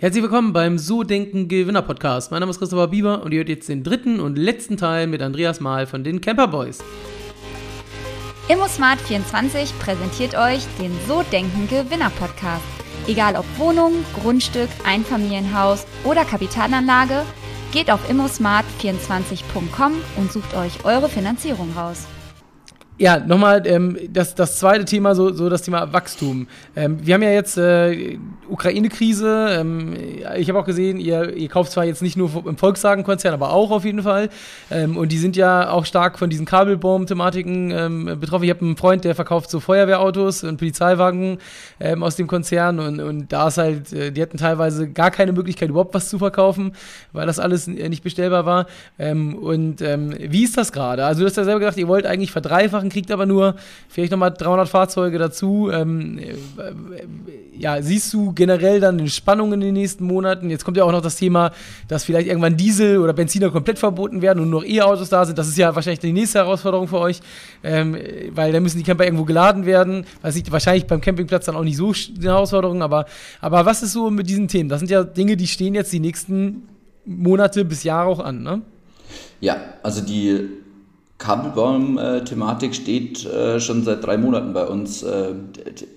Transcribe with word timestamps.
Herzlich 0.00 0.22
willkommen 0.22 0.52
beim 0.52 0.78
So 0.78 1.02
Denken 1.02 1.48
Gewinner 1.48 1.82
Podcast. 1.82 2.30
Mein 2.30 2.38
Name 2.38 2.50
ist 2.50 2.60
Christopher 2.60 2.86
Bieber 2.86 3.20
und 3.24 3.32
ihr 3.32 3.38
hört 3.38 3.48
jetzt 3.48 3.68
den 3.68 3.82
dritten 3.82 4.20
und 4.20 4.38
letzten 4.38 4.76
Teil 4.76 5.08
mit 5.08 5.20
Andreas 5.20 5.58
Mahl 5.58 5.88
von 5.88 6.04
den 6.04 6.20
Camper 6.20 6.46
Boys. 6.46 6.78
ImmoSmart24 8.48 9.76
präsentiert 9.80 10.36
euch 10.36 10.64
den 10.80 10.92
So 11.08 11.24
Denken 11.32 11.66
Gewinner 11.66 12.10
Podcast. 12.10 12.62
Egal 13.08 13.34
ob 13.34 13.44
Wohnung, 13.58 13.92
Grundstück, 14.22 14.68
Einfamilienhaus 14.86 15.84
oder 16.04 16.24
Kapitalanlage, 16.24 17.24
geht 17.72 17.90
auf 17.90 18.08
immosmart24.com 18.08 19.94
und 20.14 20.30
sucht 20.30 20.54
euch 20.54 20.84
eure 20.84 21.08
Finanzierung 21.08 21.72
raus. 21.76 22.06
Ja, 23.00 23.20
nochmal 23.20 23.62
ähm, 23.66 23.96
das, 24.12 24.34
das 24.34 24.58
zweite 24.58 24.84
Thema, 24.84 25.14
so, 25.14 25.32
so 25.32 25.48
das 25.48 25.62
Thema 25.62 25.92
Wachstum. 25.92 26.48
Ähm, 26.74 26.98
wir 27.00 27.14
haben 27.14 27.22
ja 27.22 27.30
jetzt 27.30 27.56
äh, 27.56 28.18
Ukraine-Krise. 28.48 29.56
Ähm, 29.60 29.94
ich 30.36 30.48
habe 30.48 30.58
auch 30.58 30.64
gesehen, 30.64 30.98
ihr, 30.98 31.36
ihr 31.36 31.48
kauft 31.48 31.70
zwar 31.70 31.84
jetzt 31.84 32.02
nicht 32.02 32.16
nur 32.16 32.44
im 32.44 32.56
Volkswagen-Konzern, 32.56 33.34
aber 33.34 33.52
auch 33.52 33.70
auf 33.70 33.84
jeden 33.84 34.02
Fall. 34.02 34.30
Ähm, 34.68 34.96
und 34.96 35.12
die 35.12 35.18
sind 35.18 35.36
ja 35.36 35.70
auch 35.70 35.86
stark 35.86 36.18
von 36.18 36.28
diesen 36.28 36.44
Kabelbaum-Thematiken 36.44 37.70
ähm, 37.70 38.18
betroffen. 38.18 38.44
Ich 38.44 38.50
habe 38.50 38.62
einen 38.62 38.76
Freund, 38.76 39.04
der 39.04 39.14
verkauft 39.14 39.48
so 39.48 39.60
Feuerwehrautos 39.60 40.42
und 40.42 40.56
Polizeiwagen 40.56 41.38
ähm, 41.78 42.02
aus 42.02 42.16
dem 42.16 42.26
Konzern. 42.26 42.80
Und, 42.80 42.98
und 42.98 43.32
da 43.32 43.46
ist 43.46 43.58
halt, 43.58 43.92
äh, 43.92 44.10
die 44.10 44.20
hatten 44.20 44.38
teilweise 44.38 44.90
gar 44.90 45.12
keine 45.12 45.30
Möglichkeit, 45.30 45.68
überhaupt 45.68 45.94
was 45.94 46.08
zu 46.08 46.18
verkaufen, 46.18 46.72
weil 47.12 47.28
das 47.28 47.38
alles 47.38 47.68
nicht 47.68 48.02
bestellbar 48.02 48.44
war. 48.44 48.66
und 48.98 49.80
wie 49.80 50.44
ist 50.44 50.56
das 50.56 50.72
gerade? 50.72 51.04
Also, 51.04 51.20
du 51.20 51.26
hast 51.26 51.36
ja 51.36 51.44
selber 51.44 51.60
gesagt, 51.60 51.78
ihr 51.78 51.88
wollt 51.88 52.06
eigentlich 52.06 52.32
verdreifachen 52.32 52.87
machen, 52.88 52.90
kriegt 52.90 53.10
aber 53.10 53.26
nur 53.26 53.54
vielleicht 53.88 54.10
nochmal 54.12 54.32
300 54.32 54.68
Fahrzeuge 54.68 55.18
dazu. 55.18 55.70
Ähm, 55.72 56.18
äh, 56.18 56.32
ja, 57.56 57.82
siehst 57.82 58.12
du 58.12 58.32
generell 58.32 58.80
dann 58.80 58.98
eine 58.98 59.08
Spannung 59.08 59.52
in 59.52 59.60
den 59.60 59.74
nächsten 59.74 60.04
Monaten? 60.04 60.50
Jetzt 60.50 60.64
kommt 60.64 60.76
ja 60.76 60.84
auch 60.84 60.92
noch 60.92 61.02
das 61.02 61.16
Thema, 61.16 61.50
dass 61.88 62.04
vielleicht 62.04 62.28
irgendwann 62.28 62.56
Diesel 62.56 62.98
oder 62.98 63.12
Benziner 63.12 63.50
komplett 63.50 63.78
verboten 63.78 64.22
werden 64.22 64.40
und 64.40 64.50
nur 64.50 64.64
E-Autos 64.64 65.08
da 65.08 65.24
sind. 65.24 65.38
Das 65.38 65.48
ist 65.48 65.58
ja 65.58 65.74
wahrscheinlich 65.74 66.00
die 66.00 66.12
nächste 66.12 66.38
Herausforderung 66.38 66.88
für 66.88 66.98
euch, 66.98 67.20
ähm, 67.62 67.96
weil 68.32 68.52
da 68.52 68.60
müssen 68.60 68.78
die 68.78 68.84
Camper 68.84 69.04
irgendwo 69.04 69.24
geladen 69.24 69.66
werden. 69.66 70.04
Das 70.22 70.36
ist 70.36 70.50
wahrscheinlich 70.50 70.86
beim 70.86 71.00
Campingplatz 71.00 71.46
dann 71.46 71.56
auch 71.56 71.64
nicht 71.64 71.76
so 71.76 71.92
eine 71.92 72.24
Herausforderung, 72.24 72.82
aber, 72.82 73.06
aber 73.40 73.66
was 73.66 73.82
ist 73.82 73.92
so 73.92 74.10
mit 74.10 74.28
diesen 74.28 74.48
Themen? 74.48 74.68
Das 74.68 74.80
sind 74.80 74.90
ja 74.90 75.02
Dinge, 75.04 75.36
die 75.36 75.46
stehen 75.46 75.74
jetzt 75.74 75.92
die 75.92 76.00
nächsten 76.00 76.68
Monate 77.04 77.64
bis 77.64 77.84
Jahre 77.84 78.08
auch 78.08 78.20
an, 78.20 78.42
ne? 78.42 78.62
Ja, 79.40 79.56
also 79.82 80.02
die 80.02 80.48
Kabelbaum-Thematik 81.18 82.76
steht 82.76 83.26
äh, 83.26 83.58
schon 83.58 83.82
seit 83.82 84.06
drei 84.06 84.16
Monaten 84.16 84.52
bei 84.52 84.64
uns 84.66 85.02
äh, 85.02 85.34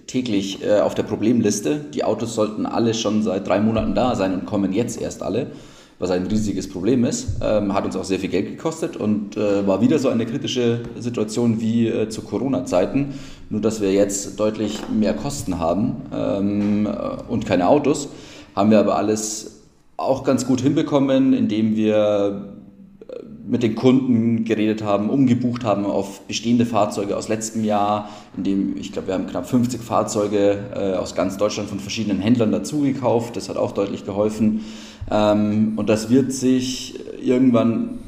täglich 0.08 0.66
äh, 0.66 0.80
auf 0.80 0.96
der 0.96 1.04
Problemliste. 1.04 1.76
Die 1.94 2.04
Autos 2.04 2.34
sollten 2.34 2.66
alle 2.66 2.96
schon 2.96 3.22
seit 3.22 3.48
drei 3.48 3.60
Monaten 3.60 3.94
da 3.94 4.16
sein 4.16 4.34
und 4.34 4.46
kommen 4.48 4.74
jetzt 4.74 5.00
erst 5.00 5.22
alle, 5.22 5.52
was 6.00 6.10
ein 6.10 6.26
riesiges 6.26 6.68
Problem 6.68 7.06
ist. 7.06 7.38
Ähm, 7.44 7.76
hat 7.76 7.86
uns 7.86 7.96
auch 7.96 8.04
sehr 8.04 8.18
viel 8.18 8.30
Geld 8.30 8.48
gekostet 8.48 8.98
und 8.98 9.38
war 9.38 9.82
wieder 9.82 10.00
so 10.00 10.10
eine 10.10 10.26
kritische 10.26 10.80
Situation 10.98 11.62
wie 11.62 12.10
zu 12.10 12.24
Corona-Zeiten. 12.24 13.14
Nur, 13.52 13.62
dass 13.62 13.80
wir 13.80 13.94
jetzt 13.94 14.40
deutlich 14.40 14.80
mehr 14.92 15.14
Kosten 15.14 15.60
haben 15.60 15.98
ähm, 16.14 16.90
und 17.28 17.46
keine 17.46 17.68
Autos, 17.68 18.10
haben 18.56 18.72
wir 18.72 18.80
aber 18.80 18.96
alles 18.96 19.62
auch 19.98 20.24
ganz 20.24 20.48
gut 20.48 20.62
hinbekommen, 20.62 21.34
indem 21.34 21.76
wir 21.76 22.51
mit 23.52 23.64
den 23.64 23.76
Kunden 23.76 24.46
geredet 24.46 24.82
haben, 24.82 25.10
umgebucht 25.10 25.66
haben 25.66 25.86
auf 25.86 26.22
bestehende 26.22 26.66
Fahrzeuge 26.66 27.18
aus 27.18 27.28
letztem 27.28 27.66
Jahr, 27.66 28.10
in 28.38 28.46
dem 28.46 28.78
ich 28.78 28.94
glaube, 28.94 29.10
wir 29.10 29.14
haben 29.14 29.28
knapp 29.28 29.46
50 29.46 29.82
Fahrzeuge 29.82 30.58
äh, 30.74 30.94
aus 30.94 31.16
ganz 31.16 31.36
Deutschland 31.36 31.68
von 31.68 31.82
verschiedenen 31.82 32.22
Händlern 32.22 32.54
dazugekauft. 32.54 33.36
Das 33.36 33.50
hat 33.50 33.58
auch 33.58 33.74
deutlich 33.74 34.06
geholfen. 34.06 34.62
Ähm, 35.12 35.74
und 35.76 35.90
das 35.90 36.10
wird 36.10 36.32
sich 36.32 36.98
irgendwann 37.22 38.00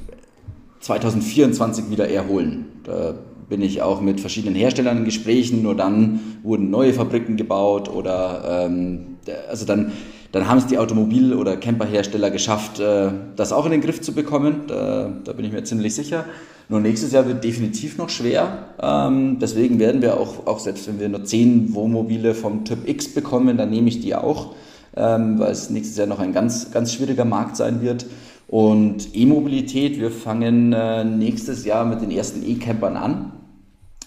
2024 0.80 1.90
wieder 1.90 2.08
erholen. 2.08 2.68
Da 2.86 3.14
bin 3.50 3.62
ich 3.62 3.82
auch 3.82 4.00
mit 4.00 4.22
verschiedenen 4.22 4.56
Herstellern 4.56 5.00
in 5.00 5.04
Gesprächen, 5.04 5.62
nur 5.62 5.76
dann 5.76 6.22
wurden 6.44 6.70
neue 6.70 6.94
Fabriken 6.94 7.36
gebaut 7.36 7.90
oder 7.90 8.66
ähm, 8.66 9.18
also 9.50 9.66
dann 9.66 9.92
dann 10.34 10.50
haben 10.50 10.58
es 10.58 10.66
die 10.66 10.80
Automobil- 10.80 11.36
oder 11.36 11.58
Camperhersteller 11.58 12.32
geschafft, 12.32 12.80
äh, 12.80 13.12
das 13.36 13.54
auch 13.54 13.66
in 13.66 13.72
den 13.72 13.82
Griff 13.82 14.02
zu 14.02 14.14
bekommen. 14.14 14.64
Da, 14.68 15.12
da, 15.24 15.34
bin 15.34 15.46
ich 15.46 15.52
mir 15.52 15.64
ziemlich 15.64 15.94
sicher. 15.94 16.26
Nur 16.70 16.80
nächstes 16.80 17.12
Jahr 17.12 17.28
wird 17.28 17.44
definitiv 17.44 18.00
noch 18.00 18.10
schwer. 18.10 18.70
Ähm, 18.82 19.38
deswegen 19.40 19.80
werden 19.80 20.02
wir 20.02 20.20
auch, 20.20 20.48
auch, 20.48 20.58
selbst 20.58 20.88
wenn 20.88 21.00
wir 21.00 21.08
nur 21.08 21.24
10 21.24 21.76
Wohnmobile 21.76 22.34
vom 22.34 22.66
Typ 22.66 22.90
X 22.90 23.14
bekommen, 23.14 23.58
dann 23.58 23.70
nehme 23.70 23.88
ich 23.90 24.00
die 24.00 24.16
auch, 24.16 24.56
ähm, 24.98 25.38
weil 25.38 25.52
es 25.52 25.70
nächstes 25.70 25.98
Jahr 25.98 26.08
noch 26.08 26.20
ein 26.20 26.34
ganz, 26.34 26.72
ganz 26.72 26.94
schwieriger 26.94 27.26
Markt 27.26 27.56
sein 27.56 27.84
wird. 27.84 28.08
Und 28.48 29.16
E-Mobilität, 29.16 30.00
wir 30.00 30.10
fangen 30.10 30.74
äh, 30.74 31.04
nächstes 31.04 31.64
Jahr 31.64 31.86
mit 31.86 32.02
den 32.02 32.10
ersten 32.10 32.44
E-Campern 32.44 32.98
an. 32.98 33.32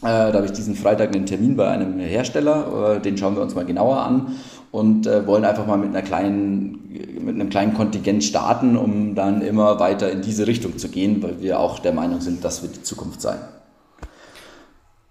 Äh, 0.02 0.08
da 0.08 0.32
habe 0.32 0.46
ich 0.46 0.52
diesen 0.52 0.74
Freitag 0.74 1.14
einen 1.14 1.26
Termin 1.26 1.54
bei 1.56 1.68
einem 1.68 2.00
Hersteller, 2.00 2.98
den 2.98 3.16
schauen 3.16 3.36
wir 3.36 3.42
uns 3.42 3.54
mal 3.54 3.64
genauer 3.64 3.98
an 4.00 4.32
und 4.70 5.06
äh, 5.06 5.26
wollen 5.26 5.44
einfach 5.44 5.66
mal 5.66 5.78
mit, 5.78 5.90
einer 5.90 6.02
kleinen, 6.02 6.88
mit 7.24 7.34
einem 7.34 7.48
kleinen 7.48 7.74
Kontingent 7.74 8.24
starten, 8.24 8.76
um 8.76 9.14
dann 9.14 9.42
immer 9.42 9.80
weiter 9.80 10.10
in 10.10 10.22
diese 10.22 10.46
Richtung 10.46 10.78
zu 10.78 10.88
gehen, 10.88 11.22
weil 11.22 11.40
wir 11.40 11.60
auch 11.60 11.78
der 11.78 11.92
Meinung 11.92 12.20
sind, 12.20 12.44
das 12.44 12.62
wird 12.62 12.76
die 12.76 12.82
Zukunft 12.82 13.20
sein. 13.20 13.38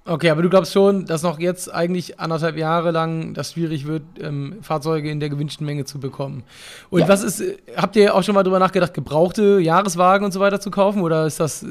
Okay, 0.08 0.30
aber 0.30 0.44
du 0.44 0.50
glaubst 0.50 0.72
schon, 0.72 1.08
dass 1.08 1.24
noch 1.24 1.40
jetzt 1.40 1.74
eigentlich 1.74 2.20
anderthalb 2.20 2.58
Jahre 2.58 2.92
lang 2.92 3.34
das 3.34 3.54
schwierig 3.54 3.88
wird, 3.88 4.04
ähm, 4.20 4.58
Fahrzeuge 4.62 5.10
in 5.10 5.20
der 5.20 5.30
gewünschten 5.30 5.66
Menge 5.66 5.86
zu 5.86 6.00
bekommen. 6.00 6.44
Und 6.92 7.02
ja. 7.02 7.08
was 7.08 7.24
ist, 7.24 7.44
habt 7.76 7.96
ihr 7.96 8.14
auch 8.14 8.22
schon 8.22 8.36
mal 8.36 8.44
drüber 8.44 8.60
nachgedacht, 8.60 8.94
gebrauchte 8.94 9.60
Jahreswagen 9.60 10.24
und 10.24 10.32
so 10.32 10.40
weiter 10.40 10.60
zu 10.60 10.70
kaufen 10.70 11.02
oder 11.02 11.26
ist 11.26 11.40
das, 11.40 11.66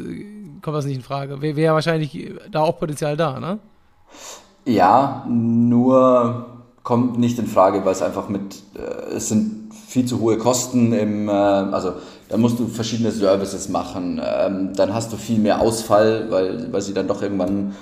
kommt 0.63 0.77
das 0.77 0.85
nicht 0.85 0.97
in 0.97 1.03
Frage? 1.03 1.41
Wäre 1.43 1.55
wär 1.55 1.75
wahrscheinlich 1.75 2.33
da 2.51 2.63
auch 2.63 2.77
Potenzial 2.77 3.17
da, 3.17 3.39
ne? 3.39 3.61
Ja, 4.65 5.25
nur 5.29 6.54
kommt 6.85 7.19
nicht 7.19 7.39
in 7.39 7.47
Frage, 7.47 7.85
weil 7.85 7.93
es 7.93 8.03
einfach 8.03 8.29
mit, 8.29 8.63
äh, 8.77 9.15
es 9.17 9.29
sind 9.29 9.73
viel 9.89 10.05
zu 10.05 10.21
hohe 10.21 10.39
Kosten 10.39 10.93
im, 10.93 11.29
äh, 11.29 11.33
also 11.33 11.95
da 12.29 12.37
musst 12.37 12.61
du 12.61 12.69
verschiedene 12.69 13.11
Services 13.11 13.69
machen, 13.69 14.21
ähm, 14.23 14.73
dann 14.77 14.95
hast 14.95 15.13
du 15.13 15.17
viel 15.17 15.39
mehr 15.39 15.61
Ausfall, 15.61 16.27
weil, 16.31 16.73
weil 16.73 16.83
sie 16.83 16.95
dann 16.95 17.09
doch 17.09 17.23
irgendwann, 17.23 17.75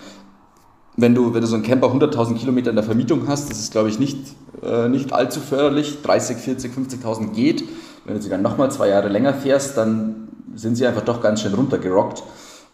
wenn 0.97 1.15
du, 1.15 1.35
wenn 1.35 1.41
du 1.41 1.47
so 1.47 1.57
einen 1.57 1.65
Camper 1.65 1.89
100.000 1.89 2.35
Kilometer 2.37 2.71
in 2.71 2.77
der 2.77 2.85
Vermietung 2.85 3.27
hast, 3.27 3.51
das 3.51 3.59
ist 3.59 3.73
glaube 3.73 3.89
ich 3.89 3.99
nicht, 3.99 4.19
äh, 4.63 4.89
nicht 4.89 5.13
allzu 5.13 5.41
förderlich, 5.41 6.03
30, 6.03 6.37
40, 6.37 6.73
50.000 6.73 7.33
geht, 7.33 7.65
wenn 8.05 8.15
du 8.15 8.23
sie 8.23 8.31
dann 8.31 8.43
nochmal 8.43 8.71
zwei 8.71 8.89
Jahre 8.89 9.09
länger 9.09 9.35
fährst, 9.35 9.77
dann 9.77 10.29
sind 10.55 10.77
sie 10.77 10.87
einfach 10.87 11.03
doch 11.03 11.21
ganz 11.21 11.41
schön 11.41 11.55
runtergerockt. 11.55 12.23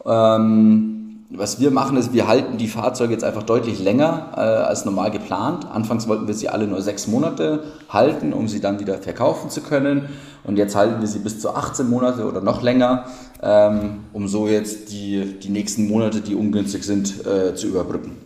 Ähm, 0.05 0.98
was 1.31 1.61
wir 1.61 1.71
machen, 1.71 1.99
ist, 1.99 2.15
wir 2.15 2.27
halten 2.27 2.57
die 2.57 2.69
Fahrzeuge 2.69 3.13
jetzt 3.13 3.25
einfach 3.25 3.43
deutlich 3.43 3.81
länger 3.81 4.33
äh, 4.35 4.41
als 4.41 4.85
normal 4.85 5.11
geplant. 5.11 5.67
Anfangs 5.71 6.09
wollten 6.09 6.27
wir 6.27 6.35
sie 6.35 6.49
alle 6.49 6.67
nur 6.67 6.81
sechs 6.81 7.07
Monate 7.07 7.65
halten, 7.91 8.33
um 8.33 8.49
sie 8.49 8.61
dann 8.61 8.81
wieder 8.81 8.99
verkaufen 8.99 9.51
zu 9.51 9.61
können. 9.61 10.09
Und 10.45 10.57
jetzt 10.57 10.75
halten 10.75 11.01
wir 11.01 11.09
sie 11.09 11.19
bis 11.19 11.41
zu 11.41 11.55
18 11.55 11.89
Monate 11.89 12.27
oder 12.27 12.41
noch 12.41 12.63
länger, 12.63 13.05
ähm, 13.43 14.05
um 14.15 14.27
so 14.27 14.49
jetzt 14.49 14.91
die, 14.91 15.39
die 15.39 15.51
nächsten 15.51 15.87
Monate, 15.89 16.23
die 16.23 16.35
ungünstig 16.35 16.85
sind, 16.85 17.27
äh, 17.27 17.55
zu 17.55 17.67
überbrücken. 17.67 18.18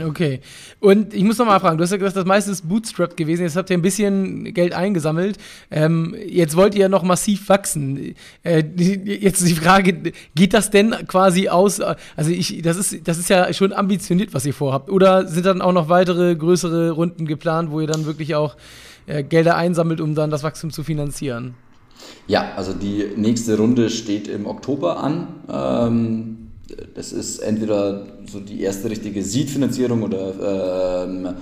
Okay. 0.00 0.40
Und 0.80 1.12
ich 1.12 1.24
muss 1.24 1.38
noch 1.38 1.46
mal 1.46 1.58
fragen, 1.58 1.78
du 1.78 1.84
hast 1.84 1.90
ja 1.90 1.96
gesagt, 1.96 2.16
das 2.16 2.24
meiste 2.24 2.50
ist 2.50 2.68
Bootstrap 2.68 3.16
gewesen. 3.16 3.42
Jetzt 3.42 3.56
habt 3.56 3.70
ihr 3.70 3.76
ein 3.76 3.82
bisschen 3.82 4.52
Geld 4.54 4.72
eingesammelt. 4.72 5.38
Ähm, 5.70 6.14
jetzt 6.26 6.56
wollt 6.56 6.74
ihr 6.74 6.88
noch 6.88 7.02
massiv 7.02 7.48
wachsen. 7.48 8.14
Äh, 8.42 8.64
jetzt 8.76 9.46
die 9.46 9.54
Frage, 9.54 10.12
geht 10.34 10.54
das 10.54 10.70
denn 10.70 10.94
quasi 11.06 11.48
aus? 11.48 11.80
Also 11.80 12.30
ich, 12.30 12.62
das 12.62 12.76
ist, 12.76 13.08
das 13.08 13.18
ist 13.18 13.28
ja 13.28 13.52
schon 13.52 13.72
ambitioniert, 13.72 14.34
was 14.34 14.46
ihr 14.46 14.54
vorhabt. 14.54 14.90
Oder 14.90 15.26
sind 15.26 15.46
dann 15.46 15.60
auch 15.60 15.72
noch 15.72 15.88
weitere 15.88 16.36
größere 16.36 16.90
Runden 16.90 17.26
geplant, 17.26 17.70
wo 17.70 17.80
ihr 17.80 17.86
dann 17.86 18.06
wirklich 18.06 18.34
auch 18.34 18.56
äh, 19.06 19.22
Gelder 19.24 19.56
einsammelt, 19.56 20.00
um 20.00 20.14
dann 20.14 20.30
das 20.30 20.42
Wachstum 20.42 20.70
zu 20.70 20.84
finanzieren? 20.84 21.54
Ja, 22.28 22.52
also 22.56 22.72
die 22.72 23.04
nächste 23.16 23.56
Runde 23.56 23.90
steht 23.90 24.28
im 24.28 24.46
Oktober 24.46 25.02
an. 25.02 25.26
Ähm 25.50 26.47
das 26.94 27.12
ist 27.12 27.38
entweder 27.38 28.06
so 28.30 28.40
die 28.40 28.60
erste 28.62 28.90
richtige 28.90 29.22
Seed-Finanzierung 29.22 30.02
oder 30.02 31.04
ähm, 31.06 31.34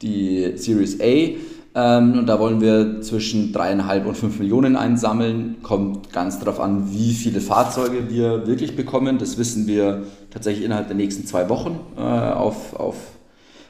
die 0.00 0.52
Series 0.56 1.00
A. 1.00 1.36
Ähm, 1.74 2.18
und 2.18 2.26
da 2.26 2.38
wollen 2.38 2.60
wir 2.60 3.00
zwischen 3.00 3.52
dreieinhalb 3.52 4.06
und 4.06 4.16
fünf 4.16 4.38
Millionen 4.38 4.76
einsammeln. 4.76 5.56
Kommt 5.62 6.12
ganz 6.12 6.38
darauf 6.38 6.60
an, 6.60 6.92
wie 6.92 7.12
viele 7.12 7.40
Fahrzeuge 7.40 8.10
wir 8.10 8.46
wirklich 8.46 8.76
bekommen. 8.76 9.18
Das 9.18 9.38
wissen 9.38 9.66
wir 9.66 10.04
tatsächlich 10.30 10.64
innerhalb 10.64 10.88
der 10.88 10.96
nächsten 10.96 11.26
zwei 11.26 11.48
Wochen 11.48 11.80
äh, 11.96 12.00
auf, 12.00 12.74
auf, 12.74 12.96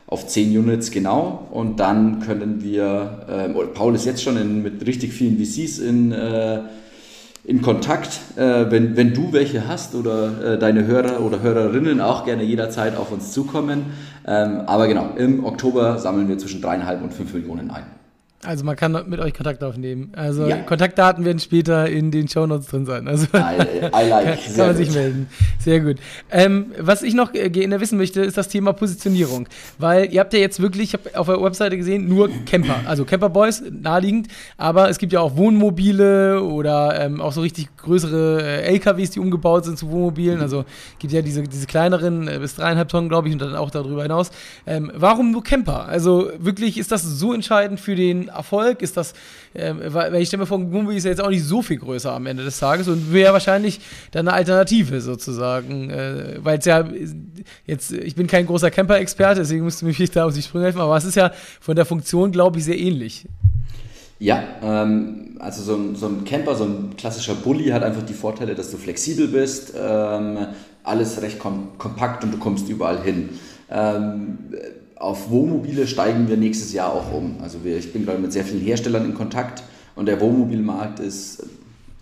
auf 0.06 0.26
zehn 0.26 0.56
Units 0.56 0.90
genau. 0.90 1.46
Und 1.52 1.78
dann 1.78 2.20
können 2.20 2.62
wir, 2.62 3.26
äh, 3.28 3.48
Paul 3.74 3.94
ist 3.94 4.06
jetzt 4.06 4.22
schon 4.22 4.36
in, 4.36 4.62
mit 4.62 4.84
richtig 4.86 5.12
vielen 5.12 5.38
VCs 5.38 5.78
in 5.78 6.10
äh, 6.10 6.60
in 7.44 7.62
Kontakt. 7.62 8.20
Äh, 8.36 8.70
wenn, 8.70 8.96
wenn 8.96 9.14
du 9.14 9.32
welche 9.32 9.66
hast 9.66 9.94
oder 9.94 10.54
äh, 10.54 10.58
deine 10.58 10.86
Hörer 10.86 11.20
oder 11.20 11.42
Hörerinnen 11.42 12.00
auch 12.00 12.24
gerne 12.24 12.42
jederzeit 12.42 12.96
auf 12.96 13.12
uns 13.12 13.32
zukommen. 13.32 13.86
Ähm, 14.26 14.62
aber 14.66 14.88
genau, 14.88 15.10
im 15.16 15.44
Oktober 15.44 15.98
sammeln 15.98 16.28
wir 16.28 16.38
zwischen 16.38 16.60
dreieinhalb 16.60 17.02
und 17.02 17.12
fünf 17.12 17.34
Millionen 17.34 17.70
ein. 17.70 18.01
Also 18.44 18.64
man 18.64 18.74
kann 18.74 18.92
mit 19.06 19.20
euch 19.20 19.34
Kontakt 19.34 19.62
aufnehmen. 19.62 20.10
Also 20.16 20.48
ja. 20.48 20.56
Kontaktdaten 20.56 21.24
werden 21.24 21.38
später 21.38 21.88
in 21.88 22.10
den 22.10 22.26
Shownotes 22.26 22.66
drin 22.66 22.86
sein. 22.86 23.06
Also 23.06 23.26
I, 23.32 23.86
I 23.86 24.08
like. 24.08 24.24
kann, 24.44 24.56
kann 24.56 24.66
man 24.66 24.76
sich 24.76 24.92
melden. 24.92 25.28
Sehr 25.60 25.78
gut. 25.78 25.98
Ähm, 26.28 26.72
was 26.76 27.04
ich 27.04 27.14
noch 27.14 27.30
gerne 27.32 27.80
wissen 27.80 27.98
möchte, 27.98 28.20
ist 28.20 28.36
das 28.36 28.48
Thema 28.48 28.72
Positionierung. 28.72 29.46
Weil 29.78 30.12
ihr 30.12 30.18
habt 30.18 30.32
ja 30.32 30.40
jetzt 30.40 30.60
wirklich, 30.60 30.92
ich 30.92 30.94
habe 30.94 31.16
auf 31.16 31.26
der 31.26 31.40
Webseite 31.40 31.76
gesehen, 31.76 32.08
nur 32.08 32.30
Camper. 32.44 32.80
Also 32.84 33.04
Camperboys, 33.04 33.62
naheliegend. 33.70 34.26
Aber 34.56 34.90
es 34.90 34.98
gibt 34.98 35.12
ja 35.12 35.20
auch 35.20 35.36
Wohnmobile 35.36 36.42
oder 36.42 37.00
ähm, 37.00 37.20
auch 37.20 37.32
so 37.32 37.42
richtig 37.42 37.68
größere 37.76 38.42
äh, 38.42 38.62
LKWs, 38.72 39.10
die 39.10 39.20
umgebaut 39.20 39.66
sind 39.66 39.78
zu 39.78 39.88
Wohnmobilen. 39.88 40.40
Also 40.40 40.64
gibt 40.98 41.12
ja 41.12 41.22
diese, 41.22 41.44
diese 41.44 41.68
kleineren 41.68 42.26
äh, 42.26 42.40
bis 42.40 42.56
dreieinhalb 42.56 42.88
Tonnen, 42.88 43.08
glaube 43.08 43.28
ich, 43.28 43.34
und 43.34 43.40
dann 43.40 43.54
auch 43.54 43.70
darüber 43.70 44.02
hinaus. 44.02 44.32
Ähm, 44.66 44.90
warum 44.96 45.30
nur 45.30 45.44
Camper? 45.44 45.86
Also 45.86 46.28
wirklich, 46.38 46.76
ist 46.76 46.90
das 46.90 47.04
so 47.04 47.32
entscheidend 47.32 47.78
für 47.78 47.94
den 47.94 48.31
Erfolg? 48.34 48.82
Ist 48.82 48.96
das, 48.96 49.12
äh, 49.54 49.72
weil 49.74 50.14
ich 50.16 50.28
stelle 50.28 50.42
mir 50.42 50.46
vor, 50.46 50.58
Gumbi 50.58 50.96
ist 50.96 51.04
ja 51.04 51.10
jetzt 51.10 51.22
auch 51.22 51.30
nicht 51.30 51.44
so 51.44 51.62
viel 51.62 51.78
größer 51.78 52.12
am 52.12 52.26
Ende 52.26 52.44
des 52.44 52.58
Tages 52.58 52.88
und 52.88 53.12
wäre 53.12 53.32
wahrscheinlich 53.32 53.80
dann 54.10 54.28
eine 54.28 54.36
Alternative 54.36 55.00
sozusagen, 55.00 55.90
äh, 55.90 56.38
weil 56.42 56.58
es 56.58 56.64
ja 56.64 56.84
jetzt, 57.66 57.92
ich 57.92 58.14
bin 58.14 58.26
kein 58.26 58.46
großer 58.46 58.70
Camper-Experte, 58.70 59.40
deswegen 59.40 59.64
müsste 59.64 59.84
mich 59.84 60.10
da 60.10 60.26
auf 60.26 60.34
die 60.34 60.42
Sprünge 60.42 60.64
helfen, 60.66 60.80
aber 60.80 60.96
es 60.96 61.04
ist 61.04 61.14
ja 61.14 61.32
von 61.60 61.76
der 61.76 61.84
Funktion, 61.84 62.32
glaube 62.32 62.58
ich, 62.58 62.64
sehr 62.64 62.78
ähnlich. 62.78 63.26
Ja, 64.18 64.44
ähm, 64.62 65.36
also 65.40 65.62
so 65.64 65.74
ein, 65.74 65.96
so 65.96 66.06
ein 66.06 66.24
Camper, 66.24 66.54
so 66.54 66.62
ein 66.62 66.94
klassischer 66.96 67.34
Bulli 67.34 67.70
hat 67.70 67.82
einfach 67.82 68.04
die 68.04 68.14
Vorteile, 68.14 68.54
dass 68.54 68.70
du 68.70 68.76
flexibel 68.76 69.26
bist, 69.26 69.74
ähm, 69.76 70.46
alles 70.84 71.20
recht 71.20 71.40
kom 71.40 71.76
kompakt 71.78 72.22
und 72.22 72.32
du 72.32 72.38
kommst 72.38 72.68
überall 72.68 73.02
hin. 73.02 73.30
Ähm, 73.68 74.38
auf 75.02 75.30
Wohnmobile 75.30 75.88
steigen 75.88 76.28
wir 76.28 76.36
nächstes 76.36 76.72
Jahr 76.72 76.92
auch 76.92 77.12
um. 77.12 77.36
Also 77.42 77.64
wir, 77.64 77.76
ich 77.76 77.92
bin 77.92 78.06
gerade 78.06 78.20
mit 78.20 78.32
sehr 78.32 78.44
vielen 78.44 78.62
Herstellern 78.62 79.04
in 79.04 79.14
Kontakt 79.14 79.64
und 79.96 80.06
der 80.06 80.20
Wohnmobilmarkt 80.20 81.00
ist 81.00 81.44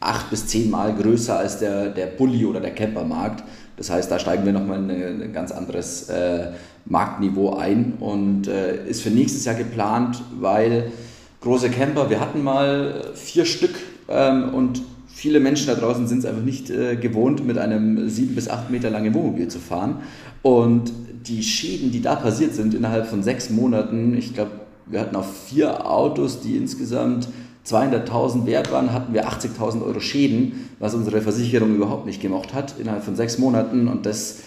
acht 0.00 0.28
bis 0.28 0.46
zehnmal 0.46 0.94
größer 0.94 1.38
als 1.38 1.58
der, 1.58 1.88
der 1.88 2.06
Bulli- 2.06 2.44
oder 2.44 2.60
der 2.60 2.74
Campermarkt. 2.74 3.42
Das 3.78 3.88
heißt, 3.88 4.10
da 4.10 4.18
steigen 4.18 4.44
wir 4.44 4.52
nochmal 4.52 4.78
in 4.78 5.22
ein, 5.22 5.32
ganz 5.32 5.50
anderes 5.50 6.10
äh, 6.10 6.48
Marktniveau 6.84 7.56
ein 7.56 7.94
und 8.00 8.48
äh, 8.48 8.86
ist 8.86 9.00
für 9.00 9.10
nächstes 9.10 9.46
Jahr 9.46 9.54
geplant, 9.54 10.22
weil 10.38 10.92
große 11.40 11.70
Camper, 11.70 12.10
wir 12.10 12.20
hatten 12.20 12.42
mal 12.42 13.12
vier 13.14 13.46
Stück 13.46 13.76
ähm, 14.10 14.52
und 14.52 14.82
viele 15.20 15.38
Menschen 15.38 15.66
da 15.66 15.74
draußen 15.74 16.08
sind 16.08 16.20
es 16.20 16.24
einfach 16.24 16.42
nicht 16.42 16.70
äh, 16.70 16.96
gewohnt, 16.96 17.46
mit 17.46 17.58
einem 17.58 18.08
sieben 18.08 18.34
bis 18.34 18.48
acht 18.48 18.70
Meter 18.70 18.88
langen 18.88 19.12
Wohnmobil 19.12 19.48
zu 19.48 19.58
fahren. 19.58 19.96
Und 20.40 20.92
die 21.26 21.42
Schäden, 21.42 21.92
die 21.92 22.00
da 22.00 22.16
passiert 22.16 22.54
sind 22.54 22.72
innerhalb 22.72 23.06
von 23.06 23.22
sechs 23.22 23.50
Monaten, 23.50 24.16
ich 24.16 24.32
glaube, 24.32 24.52
wir 24.86 24.98
hatten 24.98 25.14
auf 25.16 25.44
vier 25.46 25.86
Autos, 25.86 26.40
die 26.40 26.56
insgesamt 26.56 27.28
200.000 27.66 28.46
wert 28.46 28.72
waren, 28.72 28.94
hatten 28.94 29.12
wir 29.12 29.28
80.000 29.28 29.84
Euro 29.84 30.00
Schäden, 30.00 30.70
was 30.78 30.94
unsere 30.94 31.20
Versicherung 31.20 31.74
überhaupt 31.74 32.06
nicht 32.06 32.22
gemocht 32.22 32.54
hat, 32.54 32.76
innerhalb 32.78 33.04
von 33.04 33.14
sechs 33.14 33.36
Monaten. 33.36 33.88
Und 33.88 34.06
das 34.06 34.38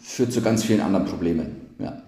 führt 0.00 0.32
zu 0.32 0.40
ganz 0.40 0.64
vielen 0.64 0.80
anderen 0.80 1.04
Problemen. 1.04 1.56
Ja. 1.78 2.02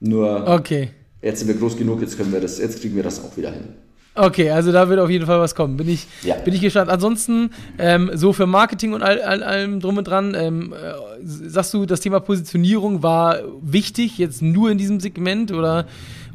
Nur 0.00 0.46
okay. 0.46 0.90
jetzt 1.22 1.38
sind 1.38 1.48
wir 1.48 1.54
groß 1.54 1.78
genug, 1.78 2.02
jetzt, 2.02 2.18
können 2.18 2.30
wir 2.30 2.40
das, 2.42 2.58
jetzt 2.58 2.82
kriegen 2.82 2.94
wir 2.94 3.02
das 3.02 3.24
auch 3.24 3.34
wieder 3.38 3.50
hin. 3.52 3.68
Okay, 4.14 4.50
also 4.50 4.72
da 4.72 4.88
wird 4.88 4.98
auf 4.98 5.08
jeden 5.08 5.26
Fall 5.26 5.38
was 5.38 5.54
kommen. 5.54 5.76
Bin 5.76 5.88
ich, 5.88 6.06
ja. 6.22 6.34
bin 6.34 6.52
ich 6.52 6.60
gespannt. 6.60 6.90
Ansonsten, 6.90 7.50
ähm, 7.78 8.10
so 8.14 8.32
für 8.32 8.46
Marketing 8.46 8.92
und 8.92 9.02
all, 9.02 9.22
all, 9.22 9.42
allem 9.42 9.78
drum 9.78 9.98
und 9.98 10.04
dran, 10.04 10.34
ähm, 10.34 10.72
äh, 10.72 10.94
sagst 11.22 11.72
du, 11.74 11.86
das 11.86 12.00
Thema 12.00 12.18
Positionierung 12.18 13.02
war 13.02 13.38
wichtig, 13.62 14.18
jetzt 14.18 14.42
nur 14.42 14.70
in 14.70 14.78
diesem 14.78 14.98
Segment 14.98 15.52
oder 15.52 15.86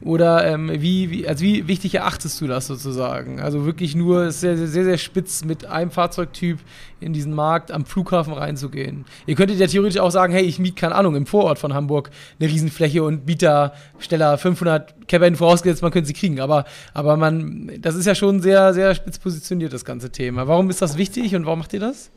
oder 0.06 0.46
ähm, 0.46 0.70
wie, 0.72 1.10
wie, 1.10 1.28
also 1.28 1.44
wie 1.44 1.68
wichtig 1.68 1.96
erachtest 1.96 2.40
du 2.40 2.46
das 2.46 2.68
sozusagen? 2.68 3.40
Also 3.40 3.66
wirklich 3.66 3.96
nur 3.96 4.32
sehr, 4.32 4.56
sehr, 4.56 4.84
sehr 4.84 4.98
spitz 5.00 5.44
mit 5.44 5.66
einem 5.66 5.90
Fahrzeugtyp 5.90 6.60
in 7.00 7.12
diesen 7.12 7.34
Markt 7.34 7.72
am 7.72 7.86
Flughafen 7.86 8.34
reinzugehen. 8.34 9.06
Ihr 9.26 9.34
könntet 9.34 9.58
ja 9.58 9.66
theoretisch 9.66 10.00
auch 10.00 10.12
sagen, 10.12 10.32
hey, 10.32 10.44
ich 10.44 10.60
miete, 10.60 10.76
keine 10.76 10.94
Ahnung, 10.94 11.16
im 11.16 11.26
Vorort 11.26 11.58
von 11.58 11.74
Hamburg 11.74 12.12
eine 12.40 12.48
Riesenfläche 12.48 13.04
und 13.04 13.26
biete 13.26 13.46
da 13.48 13.74
schneller 13.98 14.38
500 14.38 15.08
Cabin 15.08 15.36
vorausgesetzt, 15.36 15.82
man 15.82 15.92
könnte 15.92 16.08
sie 16.08 16.14
kriegen. 16.14 16.40
Aber, 16.40 16.66
aber 16.94 17.18
man, 17.18 17.72
das 17.80 17.96
ist 17.96 18.06
ja 18.06 18.14
schon 18.14 18.42
sehr, 18.42 18.76
sehr 18.76 18.94
spitz 18.94 19.18
positioniert, 19.18 19.74
das 19.74 19.86
ganze 19.86 20.12
Thema. 20.12 20.48
Warum 20.48 20.70
ist 20.70 20.84
das 20.84 20.98
wichtig 20.98 21.36
und 21.36 21.48
warum 21.48 21.60
macht 21.60 21.74
ihr 21.74 21.80
das? 21.80 22.12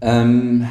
Ähm 0.00 0.68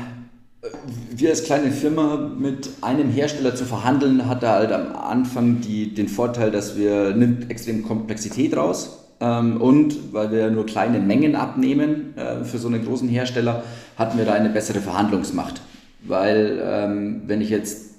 wir 1.11 1.29
als 1.29 1.43
kleine 1.43 1.71
Firma 1.71 2.17
mit 2.17 2.69
einem 2.81 3.09
Hersteller 3.09 3.55
zu 3.55 3.65
verhandeln, 3.65 4.27
hat 4.27 4.43
da 4.43 4.53
halt 4.53 4.71
am 4.71 4.95
Anfang 4.95 5.61
die, 5.61 5.93
den 5.93 6.07
Vorteil, 6.07 6.51
dass 6.51 6.77
wir 6.77 7.15
nimmt 7.15 7.49
extrem 7.49 7.83
Komplexität 7.83 8.55
raus. 8.55 9.01
Ähm, 9.19 9.61
und 9.61 10.13
weil 10.13 10.31
wir 10.31 10.49
nur 10.51 10.65
kleine 10.65 10.99
Mengen 10.99 11.35
abnehmen 11.35 12.17
äh, 12.17 12.43
für 12.43 12.57
so 12.57 12.67
einen 12.67 12.83
großen 12.83 13.07
Hersteller, 13.07 13.63
hatten 13.97 14.17
wir 14.17 14.25
da 14.25 14.33
eine 14.33 14.49
bessere 14.49 14.79
Verhandlungsmacht. 14.79 15.61
Weil 16.01 16.61
ähm, 16.61 17.21
wenn 17.25 17.41
ich 17.41 17.49
jetzt 17.49 17.95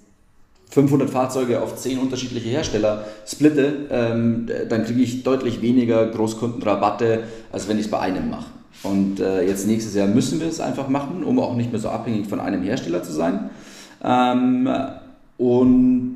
500 0.70 1.08
Fahrzeuge 1.08 1.62
auf 1.62 1.76
10 1.76 1.98
unterschiedliche 1.98 2.48
Hersteller 2.48 3.06
splitte, 3.26 3.86
ähm, 3.90 4.48
dann 4.68 4.84
kriege 4.84 5.02
ich 5.02 5.22
deutlich 5.22 5.62
weniger 5.62 6.06
Großkundenrabatte, 6.06 7.24
als 7.50 7.68
wenn 7.68 7.78
ich 7.78 7.86
es 7.86 7.90
bei 7.90 8.00
einem 8.00 8.28
mache. 8.28 8.55
Und 8.82 9.20
äh, 9.20 9.42
jetzt 9.46 9.66
nächstes 9.66 9.94
Jahr 9.94 10.06
müssen 10.06 10.40
wir 10.40 10.48
es 10.48 10.60
einfach 10.60 10.88
machen, 10.88 11.24
um 11.24 11.38
auch 11.38 11.54
nicht 11.56 11.72
mehr 11.72 11.80
so 11.80 11.88
abhängig 11.88 12.28
von 12.28 12.40
einem 12.40 12.62
Hersteller 12.62 13.02
zu 13.02 13.12
sein. 13.12 13.50
Ähm, 14.04 14.68
und 15.38 16.14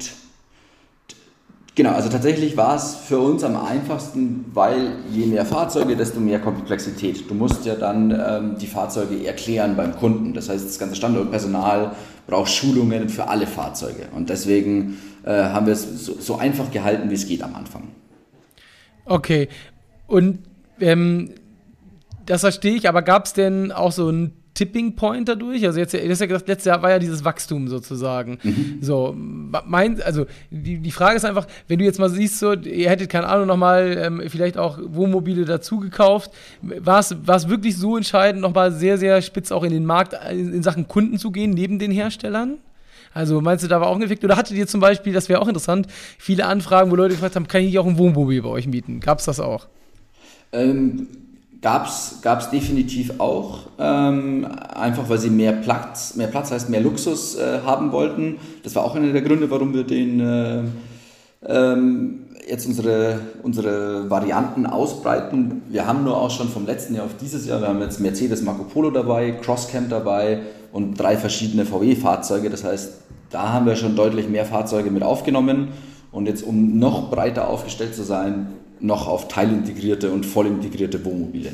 genau, 1.74 1.92
also 1.92 2.08
tatsächlich 2.08 2.56
war 2.56 2.76
es 2.76 2.94
für 2.94 3.18
uns 3.18 3.42
am 3.44 3.56
einfachsten, 3.56 4.44
weil 4.52 4.92
je 5.10 5.26
mehr 5.26 5.44
Fahrzeuge, 5.44 5.96
desto 5.96 6.20
mehr 6.20 6.38
Komplexität. 6.38 7.28
Du 7.28 7.34
musst 7.34 7.64
ja 7.64 7.74
dann 7.74 8.10
ähm, 8.10 8.58
die 8.58 8.66
Fahrzeuge 8.66 9.26
erklären 9.26 9.76
beim 9.76 9.96
Kunden. 9.96 10.32
Das 10.34 10.48
heißt, 10.48 10.66
das 10.66 10.78
ganze 10.78 10.96
Standortpersonal 10.96 11.92
braucht 12.26 12.50
Schulungen 12.50 13.08
für 13.08 13.28
alle 13.28 13.46
Fahrzeuge. 13.46 14.08
Und 14.14 14.30
deswegen 14.30 14.98
äh, 15.24 15.30
haben 15.30 15.66
wir 15.66 15.72
es 15.72 16.04
so, 16.04 16.14
so, 16.18 16.36
einfach 16.36 16.70
gehalten, 16.70 17.10
wie 17.10 17.14
es 17.14 17.26
geht 17.26 17.42
am 17.42 17.54
Anfang. 17.54 17.88
Okay. 19.04 19.48
Und 20.06 20.38
ähm, 20.80 21.30
das 22.30 22.42
verstehe 22.42 22.76
ich, 22.76 22.88
aber 22.88 23.02
gab 23.02 23.24
es 23.24 23.32
denn 23.32 23.72
auch 23.72 23.90
so 23.90 24.06
einen 24.06 24.30
Tipping 24.54 24.94
Point 24.94 25.28
dadurch? 25.28 25.66
Also 25.66 25.80
jetzt, 25.80 25.94
du 25.94 26.08
hast 26.08 26.20
ja 26.20 26.26
gesagt, 26.26 26.46
letztes 26.46 26.66
Jahr 26.66 26.80
war 26.80 26.90
ja 26.90 27.00
dieses 27.00 27.24
Wachstum 27.24 27.66
sozusagen. 27.66 28.38
Mhm. 28.44 28.78
So, 28.80 29.16
mein, 29.16 30.00
also 30.00 30.26
die, 30.48 30.78
die 30.78 30.90
Frage 30.92 31.16
ist 31.16 31.24
einfach, 31.24 31.48
wenn 31.66 31.80
du 31.80 31.84
jetzt 31.84 31.98
mal 31.98 32.08
siehst, 32.08 32.38
so, 32.38 32.52
ihr 32.52 32.88
hättet 32.88 33.10
keine 33.10 33.26
Ahnung 33.26 33.48
nochmal 33.48 33.98
ähm, 34.00 34.22
vielleicht 34.28 34.58
auch 34.58 34.78
Wohnmobile 34.80 35.44
dazu 35.44 35.80
gekauft, 35.80 36.30
war 36.62 37.00
es 37.00 37.48
wirklich 37.48 37.76
so 37.76 37.96
entscheidend, 37.96 38.42
nochmal 38.42 38.70
sehr, 38.70 38.96
sehr 38.96 39.22
spitz 39.22 39.50
auch 39.50 39.64
in 39.64 39.72
den 39.72 39.84
Markt 39.84 40.16
in, 40.30 40.54
in 40.54 40.62
Sachen 40.62 40.86
Kunden 40.86 41.18
zu 41.18 41.32
gehen, 41.32 41.50
neben 41.50 41.80
den 41.80 41.90
Herstellern? 41.90 42.58
Also 43.12 43.40
meinst 43.40 43.64
du, 43.64 43.68
da 43.68 43.80
war 43.80 43.88
auch 43.88 43.96
ein 43.96 44.02
Effekt? 44.02 44.22
Oder 44.22 44.36
hattet 44.36 44.56
ihr 44.56 44.68
zum 44.68 44.80
Beispiel, 44.80 45.12
das 45.12 45.28
wäre 45.28 45.42
auch 45.42 45.48
interessant, 45.48 45.88
viele 46.16 46.46
Anfragen, 46.46 46.92
wo 46.92 46.94
Leute 46.94 47.14
gefragt 47.14 47.34
haben, 47.34 47.48
kann 47.48 47.62
ich 47.62 47.76
auch 47.80 47.86
ein 47.86 47.98
Wohnmobil 47.98 48.40
bei 48.42 48.50
euch 48.50 48.68
mieten? 48.68 49.00
Gab 49.00 49.18
es 49.18 49.24
das 49.24 49.40
auch? 49.40 49.66
Ähm, 50.52 51.08
Gab 51.60 51.86
es 51.86 52.50
definitiv 52.50 53.20
auch, 53.20 53.66
ähm, 53.78 54.46
einfach 54.74 55.08
weil 55.10 55.18
sie 55.18 55.28
mehr 55.28 55.52
Platz, 55.52 56.16
mehr 56.16 56.28
Platz 56.28 56.50
heißt 56.50 56.70
mehr 56.70 56.80
Luxus 56.80 57.36
äh, 57.36 57.60
haben 57.66 57.92
wollten. 57.92 58.38
Das 58.62 58.74
war 58.74 58.84
auch 58.84 58.94
einer 58.94 59.12
der 59.12 59.20
Gründe, 59.20 59.50
warum 59.50 59.74
wir 59.74 59.84
den 59.84 60.20
äh, 60.20 60.62
ähm, 61.46 62.26
jetzt 62.48 62.66
unsere, 62.66 63.20
unsere 63.42 64.08
Varianten 64.08 64.64
ausbreiten. 64.64 65.62
Wir 65.68 65.86
haben 65.86 66.04
nur 66.04 66.16
auch 66.16 66.30
schon 66.30 66.48
vom 66.48 66.64
letzten 66.64 66.94
Jahr 66.94 67.04
auf 67.04 67.16
dieses 67.20 67.46
Jahr, 67.46 67.60
wir 67.60 67.68
haben 67.68 67.80
jetzt 67.80 68.00
Mercedes 68.00 68.42
Marco 68.42 68.64
Polo 68.64 68.90
dabei, 68.90 69.32
Crosscamp 69.32 69.90
dabei 69.90 70.40
und 70.72 70.98
drei 70.98 71.16
verschiedene 71.16 71.66
VW-Fahrzeuge. 71.66 72.48
Das 72.48 72.64
heißt, 72.64 72.94
da 73.30 73.52
haben 73.52 73.66
wir 73.66 73.76
schon 73.76 73.96
deutlich 73.96 74.28
mehr 74.28 74.46
Fahrzeuge 74.46 74.90
mit 74.90 75.02
aufgenommen. 75.02 75.68
Und 76.10 76.26
jetzt, 76.26 76.42
um 76.42 76.78
noch 76.78 77.10
breiter 77.10 77.48
aufgestellt 77.48 77.94
zu 77.94 78.02
sein, 78.02 78.48
noch 78.80 79.06
auf 79.06 79.28
teilintegrierte 79.28 80.10
und 80.10 80.24
vollintegrierte 80.24 81.04
Wohnmobile. 81.04 81.52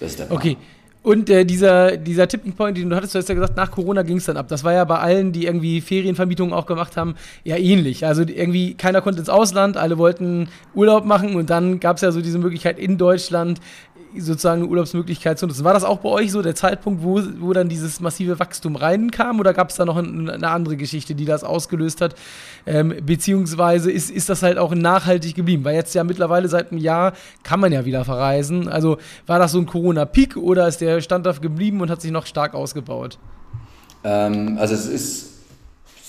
Das 0.00 0.10
ist 0.10 0.18
der 0.18 0.24
Plan. 0.26 0.38
Okay. 0.38 0.56
Und 1.04 1.28
äh, 1.28 1.44
dieser, 1.44 1.98
dieser 1.98 2.26
Tipping 2.26 2.54
Point, 2.54 2.78
den 2.78 2.88
du 2.88 2.96
hattest, 2.96 3.14
du 3.14 3.18
hast 3.18 3.28
ja 3.28 3.34
gesagt, 3.34 3.58
nach 3.58 3.70
Corona 3.70 4.00
ging 4.00 4.16
es 4.16 4.24
dann 4.24 4.38
ab. 4.38 4.48
Das 4.48 4.64
war 4.64 4.72
ja 4.72 4.84
bei 4.84 4.98
allen, 4.98 5.32
die 5.32 5.44
irgendwie 5.44 5.82
Ferienvermietungen 5.82 6.54
auch 6.54 6.64
gemacht 6.64 6.96
haben, 6.96 7.14
ja 7.44 7.58
ähnlich. 7.58 8.06
Also 8.06 8.22
irgendwie 8.22 8.72
keiner 8.72 9.02
konnte 9.02 9.20
ins 9.20 9.28
Ausland, 9.28 9.76
alle 9.76 9.98
wollten 9.98 10.48
Urlaub 10.74 11.04
machen 11.04 11.36
und 11.36 11.50
dann 11.50 11.78
gab 11.78 11.96
es 11.96 12.02
ja 12.02 12.10
so 12.10 12.22
diese 12.22 12.38
Möglichkeit 12.38 12.78
in 12.78 12.96
Deutschland 12.96 13.60
sozusagen 14.18 14.62
eine 14.62 14.70
Urlaubsmöglichkeit 14.70 15.38
zu 15.38 15.46
nutzen. 15.46 15.64
War 15.64 15.74
das 15.74 15.84
auch 15.84 15.98
bei 15.98 16.08
euch 16.08 16.32
so 16.32 16.42
der 16.42 16.54
Zeitpunkt, 16.54 17.02
wo, 17.02 17.20
wo 17.38 17.52
dann 17.52 17.68
dieses 17.68 18.00
massive 18.00 18.38
Wachstum 18.38 18.76
reinkam 18.76 19.40
oder 19.40 19.52
gab 19.54 19.70
es 19.70 19.76
da 19.76 19.84
noch 19.84 19.96
ein, 19.96 20.30
eine 20.30 20.48
andere 20.48 20.76
Geschichte, 20.76 21.14
die 21.14 21.24
das 21.24 21.44
ausgelöst 21.44 22.00
hat? 22.00 22.14
Ähm, 22.66 22.94
beziehungsweise 23.04 23.90
ist, 23.90 24.10
ist 24.10 24.28
das 24.28 24.42
halt 24.42 24.58
auch 24.58 24.74
nachhaltig 24.74 25.34
geblieben? 25.34 25.64
Weil 25.64 25.74
jetzt 25.74 25.94
ja 25.94 26.04
mittlerweile 26.04 26.48
seit 26.48 26.70
einem 26.70 26.80
Jahr 26.80 27.12
kann 27.42 27.60
man 27.60 27.72
ja 27.72 27.84
wieder 27.84 28.04
verreisen. 28.04 28.68
Also 28.68 28.98
war 29.26 29.38
das 29.38 29.52
so 29.52 29.58
ein 29.58 29.66
Corona-Peak 29.66 30.36
oder 30.36 30.68
ist 30.68 30.80
der 30.80 31.00
standhaft 31.00 31.42
geblieben 31.42 31.80
und 31.80 31.90
hat 31.90 32.00
sich 32.00 32.10
noch 32.10 32.26
stark 32.26 32.54
ausgebaut? 32.54 33.18
Ähm, 34.04 34.56
also 34.58 34.74
es 34.74 34.86
ist 34.86 35.33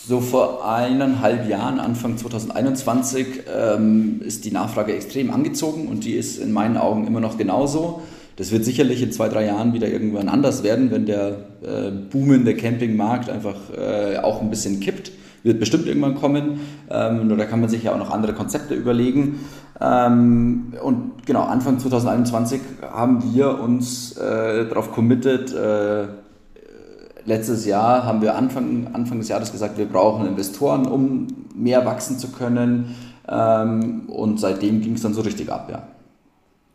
So 0.07 0.21
vor 0.21 0.71
eineinhalb 0.71 1.50
Jahren, 1.50 1.79
Anfang 1.79 2.15
2021, 2.15 3.25
ähm, 3.51 4.21
ist 4.24 4.45
die 4.45 4.51
Nachfrage 4.51 4.93
extrem 4.93 5.31
angezogen 5.31 5.88
und 5.88 6.05
die 6.05 6.13
ist 6.13 6.38
in 6.38 6.51
meinen 6.51 6.77
Augen 6.77 7.07
immer 7.07 7.21
noch 7.21 7.39
genauso. 7.39 8.03
Das 8.35 8.51
wird 8.51 8.65
sicherlich 8.65 9.01
in 9.01 9.12
zwei, 9.12 9.29
drei 9.29 9.47
Jahren 9.47 9.74
wieder 9.74 9.88
irgendwann 9.88 10.29
anders 10.29 10.62
werden, 10.62 10.91
wenn 10.91 11.07
der 11.07 11.29
äh, 11.63 11.89
boomende 12.12 12.55
Campingmarkt 12.55 13.31
einfach 13.31 13.55
äh, 13.75 14.17
auch 14.17 14.43
ein 14.43 14.51
bisschen 14.51 14.79
kippt. 14.79 15.12
Wird 15.41 15.59
bestimmt 15.59 15.88
irgendwann 15.88 16.13
kommen. 16.13 16.59
Ähm, 16.91 17.27
nur 17.27 17.38
da 17.38 17.45
kann 17.45 17.62
man 17.62 17.69
sich 17.69 17.81
ja 17.81 17.93
auch 17.93 17.97
noch 17.97 18.12
andere 18.12 18.33
Konzepte 18.33 18.75
überlegen. 18.75 19.39
Ähm, 19.81 20.74
und 20.83 21.25
genau, 21.25 21.45
Anfang 21.45 21.79
2021 21.79 22.62
haben 22.81 23.33
wir 23.33 23.59
uns 23.59 24.15
äh, 24.17 24.67
darauf 24.67 24.91
committed, 24.91 25.51
äh, 25.51 26.03
letztes 27.25 27.65
Jahr 27.65 28.03
haben 28.03 28.22
wir 28.22 28.36
Anfang, 28.36 28.88
Anfang 28.94 29.20
des 29.20 29.29
Jahres 29.29 29.51
gesagt, 29.51 29.77
wir 29.77 29.86
brauchen 29.86 30.25
Investoren, 30.27 30.86
um 30.86 31.27
mehr 31.55 31.86
wachsen 31.86 32.17
zu 32.17 32.29
können. 32.32 32.96
Ähm, 33.27 34.03
und 34.08 34.39
seitdem 34.39 34.82
ging 34.82 34.94
es 34.94 35.01
dann 35.01 35.13
so 35.13 35.22
richtig 35.22 35.51
ab, 35.51 35.67
ja. 35.72 35.88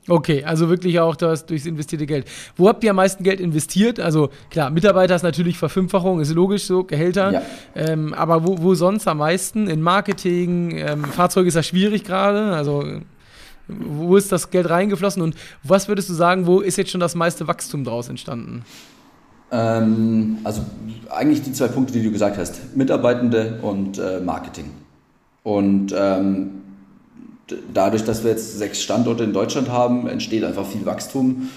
Okay, 0.08 0.42
also 0.44 0.68
wirklich 0.68 0.98
auch 0.98 1.14
das 1.14 1.46
durchs 1.46 1.66
investierte 1.66 2.06
Geld. 2.06 2.26
Wo 2.56 2.68
habt 2.68 2.82
ihr 2.82 2.90
am 2.90 2.96
meisten 2.96 3.22
Geld 3.22 3.38
investiert? 3.38 4.00
Also 4.00 4.30
klar, 4.50 4.70
Mitarbeiter 4.70 5.14
ist 5.14 5.22
natürlich 5.22 5.58
Verfünffachung, 5.58 6.20
ist 6.20 6.34
logisch 6.34 6.64
so, 6.64 6.84
Gehälter. 6.84 7.32
Ja. 7.32 7.42
Ähm, 7.76 8.14
aber 8.14 8.44
wo, 8.44 8.60
wo 8.60 8.74
sonst 8.74 9.06
am 9.06 9.18
meisten? 9.18 9.68
In 9.68 9.82
Marketing, 9.82 10.72
ähm, 10.72 11.04
Fahrzeuge 11.04 11.48
ist 11.48 11.54
ja 11.54 11.62
schwierig 11.62 12.02
gerade. 12.02 12.52
Also 12.54 12.82
wo 13.68 14.16
ist 14.16 14.32
das 14.32 14.50
Geld 14.50 14.68
reingeflossen 14.68 15.22
und 15.22 15.36
was 15.62 15.86
würdest 15.86 16.08
du 16.08 16.14
sagen, 16.14 16.46
wo 16.46 16.60
ist 16.60 16.76
jetzt 16.76 16.90
schon 16.90 17.00
das 17.00 17.14
meiste 17.14 17.46
Wachstum 17.46 17.84
daraus 17.84 18.08
entstanden? 18.08 18.64
Ähm, 19.52 20.38
also 20.44 20.62
eigentlich 21.10 21.42
die 21.42 21.52
zwei 21.52 21.68
Punkte, 21.68 21.92
die 21.92 22.02
du 22.02 22.10
gesagt 22.10 22.38
hast, 22.38 22.76
Mitarbeitende 22.76 23.58
und 23.62 23.98
äh, 23.98 24.20
Marketing. 24.20 24.70
Und 25.42 25.94
ähm, 25.96 26.62
dadurch, 27.72 28.04
dass 28.04 28.22
wir 28.22 28.30
jetzt 28.30 28.58
sechs 28.58 28.82
Standorte 28.82 29.24
in 29.24 29.32
Deutschland 29.32 29.68
haben, 29.70 30.06
entsteht 30.06 30.44
einfach 30.44 30.66
viel 30.66 30.86
Wachstum 30.86 31.50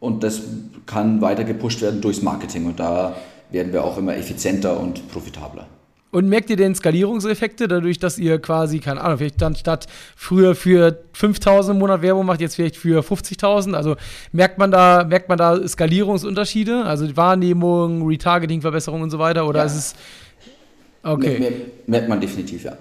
und 0.00 0.22
das 0.22 0.42
kann 0.86 1.20
weiter 1.20 1.44
gepusht 1.44 1.82
werden 1.82 2.00
durchs 2.00 2.22
Marketing 2.22 2.66
und 2.66 2.80
da 2.80 3.16
werden 3.50 3.72
wir 3.72 3.84
auch 3.84 3.98
immer 3.98 4.16
effizienter 4.16 4.78
und 4.78 5.08
profitabler. 5.10 5.66
Und 6.10 6.28
merkt 6.28 6.48
ihr 6.48 6.56
denn 6.56 6.74
Skalierungseffekte 6.74 7.68
dadurch, 7.68 7.98
dass 7.98 8.18
ihr 8.18 8.38
quasi, 8.38 8.78
keine 8.78 9.02
Ahnung, 9.02 9.18
vielleicht 9.18 9.42
dann 9.42 9.54
statt 9.56 9.86
früher 10.16 10.54
für 10.54 11.04
5000 11.12 11.74
im 11.74 11.80
Monat 11.80 12.00
Werbung 12.00 12.24
macht, 12.24 12.40
jetzt 12.40 12.54
vielleicht 12.54 12.76
für 12.76 13.02
50.000? 13.02 13.74
Also 13.74 13.96
merkt 14.32 14.58
man 14.58 14.70
da, 14.70 15.04
merkt 15.04 15.28
man 15.28 15.36
da 15.36 15.68
Skalierungsunterschiede? 15.68 16.84
Also 16.84 17.06
die 17.06 17.16
Wahrnehmung, 17.16 18.06
Retargeting, 18.06 18.62
Verbesserung 18.62 19.02
und 19.02 19.10
so 19.10 19.18
weiter? 19.18 19.46
Oder 19.46 19.60
ja. 19.60 19.66
ist 19.66 19.74
es. 19.74 19.94
Okay. 21.02 21.52
Merkt 21.86 22.08
man 22.08 22.20
definitiv, 22.20 22.64
ja. 22.64 22.76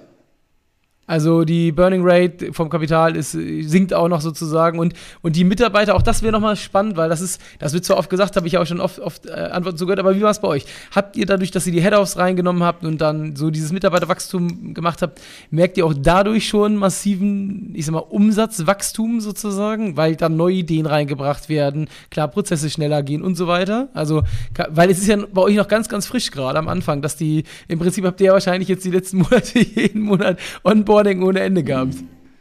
Also 1.08 1.46
die 1.46 1.72
Burning 1.72 2.02
Rate 2.04 2.52
vom 2.52 2.70
Kapital 2.70 3.16
ist, 3.16 3.32
sinkt 3.32 3.94
auch 3.94 4.10
noch 4.10 4.20
sozusagen 4.20 4.78
und, 4.78 4.94
und 5.22 5.38
die 5.38 5.46
Mitarbeiter, 5.46 5.96
auch 5.96 6.02
das 6.02 6.22
wäre 6.22 6.34
nochmal 6.34 6.58
spannend, 6.58 6.98
weil 6.98 7.08
das 7.08 7.22
ist, 7.22 7.40
das 7.60 7.72
wird 7.72 7.86
zwar 7.86 7.96
oft 7.98 8.10
gesagt, 8.10 8.36
habe 8.36 8.46
ich 8.46 8.54
ja 8.54 8.62
auch 8.62 8.66
schon 8.66 8.82
oft, 8.82 9.00
oft 9.00 9.26
äh, 9.26 9.32
Antworten 9.32 9.78
zugehört, 9.78 10.00
aber 10.00 10.18
wie 10.18 10.22
war 10.22 10.32
es 10.32 10.42
bei 10.42 10.50
euch? 10.50 10.66
Habt 10.94 11.16
ihr 11.16 11.26
dadurch, 11.26 11.52
dass 11.52 11.66
ihr 11.66 11.72
die 11.72 11.82
Head-Offs 11.82 12.18
reingenommen 12.18 12.62
habt 12.62 12.84
und 12.84 13.00
dann 13.00 13.38
so 13.38 13.50
dieses 13.52 13.72
Mitarbeiterwachstum 13.72 14.74
gemacht 14.74 15.02
habt, 15.02 15.22
merkt 15.50 15.78
ihr 15.78 15.86
auch 15.86 15.94
dadurch 15.98 16.46
schon 16.50 16.76
massiven, 16.76 17.72
ich 17.74 17.86
sag 17.86 17.94
mal, 17.94 18.00
Umsatzwachstum 18.00 19.22
sozusagen, 19.22 19.96
weil 19.96 20.18
dann 20.18 20.36
neue 20.36 20.56
Ideen 20.56 20.86
reingebracht 20.86 21.48
werden, 21.48 21.88
klar, 22.12 22.28
Prozesse 22.28 22.70
schneller 22.70 23.02
gehen 23.02 23.22
und 23.22 23.36
so 23.36 23.48
weiter? 23.48 23.88
Also, 23.94 24.24
weil 24.70 24.90
es 24.90 25.00
ist 25.00 25.08
ja 25.08 25.18
bei 25.34 25.42
euch 25.42 25.56
noch 25.56 25.70
ganz, 25.70 25.88
ganz 25.88 26.06
frisch 26.06 26.32
gerade 26.32 26.60
am 26.60 26.68
Anfang, 26.68 27.02
dass 27.02 27.16
die, 27.16 27.46
im 27.70 27.80
Prinzip 27.80 28.04
habt 28.04 28.20
ihr 28.20 28.28
ja 28.28 28.34
wahrscheinlich 28.34 28.68
jetzt 28.68 28.84
die 28.84 28.92
letzten 28.92 29.18
Monate 29.20 29.60
jeden 29.60 30.02
Monat 30.02 30.38
onboard 30.66 30.97
Onboarding 30.98 31.24
ohne 31.24 31.39
Ende 31.42 31.63
gehabt. 31.63 31.96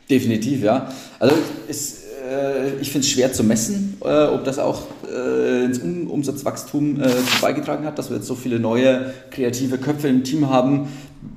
Definitiv, 0.09 0.63
ja. 0.63 0.91
Also 1.19 1.37
ist, 1.69 2.05
äh, 2.29 2.77
ich 2.81 2.91
finde 2.91 3.07
es 3.07 3.11
schwer 3.11 3.33
zu 3.33 3.45
messen, 3.45 3.97
äh, 4.05 4.27
ob 4.27 4.45
das 4.45 4.59
auch 4.59 4.83
äh, 5.11 5.65
ins 5.65 5.79
um 5.79 6.09
Umsatzwachstum 6.09 7.01
äh, 7.01 7.09
beigetragen 7.41 7.85
hat, 7.85 7.99
dass 7.99 8.11
wir 8.11 8.17
jetzt 8.17 8.27
so 8.27 8.35
viele 8.35 8.59
neue 8.59 9.13
kreative 9.31 9.79
Köpfe 9.79 10.09
im 10.09 10.25
Team 10.25 10.49
haben. 10.49 10.89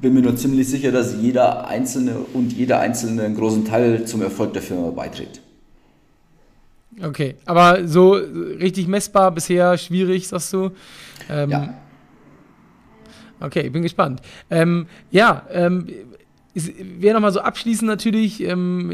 Bin 0.01 0.13
mir 0.13 0.21
nur 0.21 0.35
ziemlich 0.35 0.67
sicher, 0.67 0.91
dass 0.91 1.15
jeder 1.19 1.67
Einzelne 1.67 2.15
und 2.33 2.53
jeder 2.53 2.79
Einzelne 2.79 3.23
einen 3.23 3.35
großen 3.35 3.65
Teil 3.65 4.05
zum 4.05 4.21
Erfolg 4.21 4.53
der 4.53 4.61
Firma 4.61 4.91
beiträgt. 4.91 5.41
Okay, 7.01 7.35
aber 7.45 7.87
so 7.87 8.13
richtig 8.13 8.87
messbar 8.87 9.31
bisher 9.31 9.77
schwierig, 9.77 10.27
sagst 10.27 10.53
du? 10.53 10.71
Ähm, 11.29 11.49
ja. 11.49 11.73
Okay, 13.39 13.61
ich 13.61 13.71
bin 13.71 13.83
gespannt. 13.83 14.21
Ähm, 14.49 14.87
ja, 15.11 15.43
ähm, 15.51 15.87
wäre 16.67 17.13
nochmal 17.13 17.31
so 17.31 17.41
abschließend 17.41 17.87
natürlich 17.87 18.41
ähm, 18.43 18.91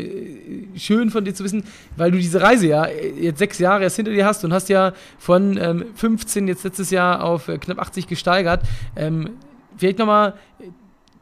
schön 0.76 1.10
von 1.10 1.26
dir 1.26 1.34
zu 1.34 1.44
wissen, 1.44 1.64
weil 1.98 2.12
du 2.12 2.18
diese 2.18 2.42
Reise 2.42 2.68
ja 2.68 2.88
jetzt 2.88 3.40
sechs 3.40 3.60
Jahre 3.60 3.84
erst 3.84 3.96
hinter 3.96 4.12
dir 4.12 4.26
hast 4.26 4.44
und 4.46 4.54
hast 4.54 4.70
ja 4.70 4.94
von 5.18 5.58
ähm, 5.58 5.86
15 5.96 6.48
jetzt 6.48 6.64
letztes 6.64 6.92
Jahr 6.92 7.24
auf 7.24 7.48
äh, 7.48 7.58
knapp 7.58 7.80
80 7.80 8.08
gesteigert. 8.08 8.64
Ähm, 8.96 9.32
vielleicht 9.78 10.00
nochmal 10.00 10.34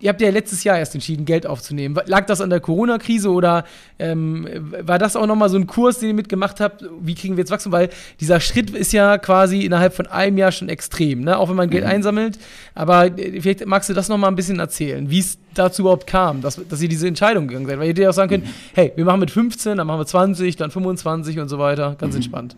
Ihr 0.03 0.09
habt 0.09 0.19
ja 0.19 0.29
letztes 0.31 0.65
Jahr 0.65 0.77
erst 0.77 0.95
entschieden, 0.95 1.23
Geld 1.23 1.47
aufzunehmen. 1.47 1.97
Lag 2.07 2.25
das 2.25 2.41
an 2.41 2.49
der 2.49 2.59
Corona-Krise 2.59 3.31
oder 3.31 3.63
ähm, 3.99 4.45
war 4.81 4.99
das 4.99 5.15
auch 5.15 5.25
nochmal 5.25 5.47
so 5.47 5.55
ein 5.55 5.65
Kurs, 5.65 5.99
den 5.99 6.09
ihr 6.09 6.13
mitgemacht 6.13 6.59
habt? 6.59 6.83
Wie 6.99 7.15
kriegen 7.15 7.37
wir 7.37 7.43
jetzt 7.43 7.51
Wachstum? 7.51 7.71
Weil 7.71 7.87
dieser 8.19 8.41
Schritt 8.41 8.71
ist 8.71 8.91
ja 8.91 9.17
quasi 9.17 9.61
innerhalb 9.61 9.93
von 9.93 10.07
einem 10.07 10.37
Jahr 10.37 10.51
schon 10.51 10.67
extrem, 10.67 11.21
ne? 11.21 11.37
auch 11.37 11.47
wenn 11.47 11.55
man 11.55 11.69
Geld 11.69 11.85
mhm. 11.85 11.91
einsammelt. 11.91 12.37
Aber 12.75 13.17
äh, 13.17 13.39
vielleicht 13.39 13.65
magst 13.65 13.87
du 13.87 13.93
das 13.93 14.09
nochmal 14.09 14.29
ein 14.29 14.35
bisschen 14.35 14.59
erzählen, 14.59 15.09
wie 15.09 15.19
es 15.19 15.37
dazu 15.53 15.83
überhaupt 15.83 16.05
kam, 16.05 16.41
dass, 16.41 16.59
dass 16.67 16.81
ihr 16.81 16.89
diese 16.89 17.07
Entscheidung 17.07 17.47
gegangen 17.47 17.67
seid. 17.67 17.79
Weil 17.79 17.87
ihr 17.87 18.03
ja 18.03 18.09
auch 18.09 18.13
sagen 18.13 18.29
können, 18.29 18.43
mhm. 18.43 18.73
hey, 18.73 18.91
wir 18.97 19.05
machen 19.05 19.21
mit 19.21 19.31
15, 19.31 19.77
dann 19.77 19.87
machen 19.87 20.01
wir 20.01 20.05
20, 20.05 20.57
dann 20.57 20.69
25 20.69 21.39
und 21.39 21.47
so 21.47 21.59
weiter. 21.59 21.95
Ganz 21.97 22.11
mhm. 22.11 22.17
entspannt. 22.17 22.57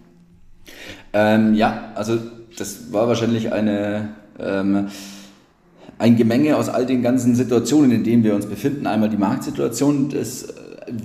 Ähm, 1.14 1.54
ja, 1.54 1.92
also 1.94 2.18
das 2.58 2.92
war 2.92 3.08
wahrscheinlich 3.08 3.54
eine. 3.54 4.16
Ähm, 4.40 4.88
ein 5.98 6.18
Gemenge 6.18 6.58
aus 6.58 6.70
all 6.70 6.86
den 6.86 7.02
ganzen 7.02 7.36
Situationen, 7.36 7.92
in 7.92 8.04
denen 8.04 8.24
wir 8.24 8.36
uns 8.36 8.46
befinden. 8.46 8.88
Einmal 8.88 9.10
die 9.10 9.18
Marktsituation, 9.18 10.12
es 10.12 10.44
äh, 10.44 10.54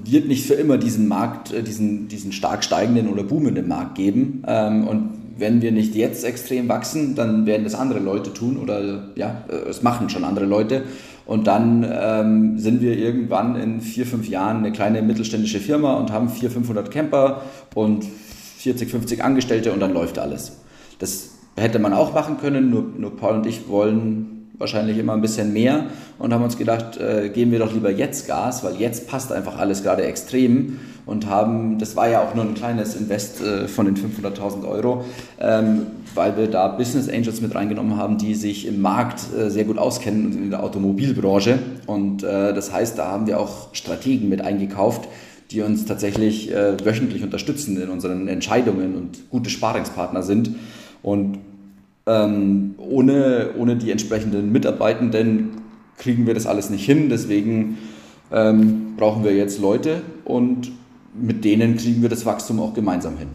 wird 0.05 0.27
nicht 0.27 0.47
für 0.47 0.55
immer 0.55 0.79
diesen 0.79 1.09
Markt, 1.09 1.53
äh, 1.53 1.63
diesen, 1.63 2.09
diesen 2.09 2.33
stark 2.33 2.65
steigenden 2.65 3.09
oder 3.09 3.23
boomenden 3.23 3.69
Markt 3.69 3.95
geben. 3.95 4.43
Ähm, 4.47 4.87
und 4.87 5.11
wenn 5.39 5.63
wir 5.63 5.73
nicht 5.73 5.95
jetzt 5.95 6.25
extrem 6.25 6.69
wachsen, 6.69 7.15
dann 7.15 7.47
werden 7.47 7.65
das 7.65 7.75
andere 7.75 8.01
Leute 8.01 8.33
tun 8.33 8.57
oder 8.59 9.11
ja, 9.15 9.45
äh, 9.49 9.69
es 9.69 9.83
machen 9.83 10.11
schon 10.11 10.25
andere 10.25 10.47
Leute. 10.47 10.83
Und 11.25 11.47
dann 11.47 11.87
ähm, 11.89 12.59
sind 12.59 12.81
wir 12.81 12.99
irgendwann 12.99 13.55
in 13.55 13.81
vier, 13.81 14.05
fünf 14.05 14.29
Jahren 14.29 14.59
eine 14.59 14.73
kleine 14.73 15.03
mittelständische 15.03 15.61
Firma 15.61 15.95
und 15.95 16.11
haben 16.11 16.29
400, 16.29 16.53
500 16.53 16.91
Camper 16.91 17.43
und 17.75 18.05
40, 18.59 18.91
50 18.91 19.23
Angestellte 19.23 19.73
und 19.73 19.79
dann 19.79 19.95
läuft 19.95 20.19
alles. 20.19 20.59
Das 20.99 21.31
hätte 21.57 21.79
man 21.79 21.93
auch 21.93 22.15
machen 22.15 22.39
können, 22.39 22.71
nur, 22.71 22.85
nur 22.99 23.17
Paul 23.17 23.37
und 23.37 23.47
ich 23.47 23.69
wollen 23.69 24.40
wahrscheinlich 24.61 24.99
immer 24.99 25.15
ein 25.15 25.23
bisschen 25.23 25.53
mehr 25.53 25.87
und 26.19 26.33
haben 26.33 26.45
uns 26.45 26.57
gedacht, 26.57 26.99
äh, 26.99 27.31
geben 27.31 27.51
wir 27.51 27.59
doch 27.59 27.73
lieber 27.73 27.91
jetzt 27.91 28.29
Gas, 28.29 28.63
weil 28.63 28.77
jetzt 28.77 29.09
passt 29.09 29.33
einfach 29.33 29.59
alles 29.59 29.83
gerade 29.83 30.05
extrem 30.05 30.79
und 31.07 31.27
haben, 31.27 31.79
das 31.79 31.97
war 31.97 32.09
ja 32.09 32.23
auch 32.23 32.35
nur 32.35 32.45
ein 32.45 32.55
kleines 32.55 32.95
Invest 32.95 33.41
äh, 33.41 33.67
von 33.67 33.87
den 33.87 33.97
500.000 33.97 34.69
Euro, 34.69 35.05
ähm, 35.41 35.87
weil 36.15 36.37
wir 36.37 36.47
da 36.47 36.69
Business 36.69 37.09
Angels 37.09 37.41
mit 37.41 37.55
reingenommen 37.55 37.97
haben, 37.97 38.19
die 38.19 38.35
sich 38.35 38.67
im 38.67 38.81
Markt 38.83 39.23
äh, 39.37 39.49
sehr 39.51 39.65
gut 39.65 39.79
auskennen 39.79 40.33
in 40.45 40.51
der 40.51 40.63
Automobilbranche. 40.63 41.59
Und 41.87 42.23
äh, 42.23 42.53
das 42.53 42.73
heißt, 42.73 42.99
da 42.99 43.07
haben 43.11 43.27
wir 43.27 43.41
auch 43.41 43.75
Strategen 43.75 44.29
mit 44.29 44.43
eingekauft, 44.43 45.09
die 45.51 45.63
uns 45.63 45.87
tatsächlich 45.87 46.53
äh, 46.53 46.77
wöchentlich 46.85 47.23
unterstützen 47.23 47.81
in 47.81 47.89
unseren 47.89 48.29
Entscheidungen 48.29 48.95
und 48.95 49.31
gute 49.31 49.49
Sparingspartner 49.51 50.23
sind. 50.23 50.51
Und 51.03 51.39
ähm, 52.11 52.75
ohne, 52.79 53.51
ohne 53.57 53.77
die 53.77 53.91
entsprechenden 53.93 54.51
Mitarbeitenden 54.51 55.51
kriegen 55.97 56.27
wir 56.27 56.35
das 56.35 56.47
alles 56.47 56.69
nicht 56.69 56.85
hin. 56.85 57.09
Deswegen 57.09 57.79
ähm, 58.33 58.97
brauchen 58.97 59.23
wir 59.23 59.35
jetzt 59.35 59.61
Leute 59.61 60.03
und 60.25 60.73
mit 61.15 61.45
denen 61.45 61.77
kriegen 61.77 62.03
wir 62.03 62.09
das 62.09 62.27
Wachstum 62.27 62.59
auch 62.61 62.75
gemeinsam 62.75 63.17
hin. 63.17 63.29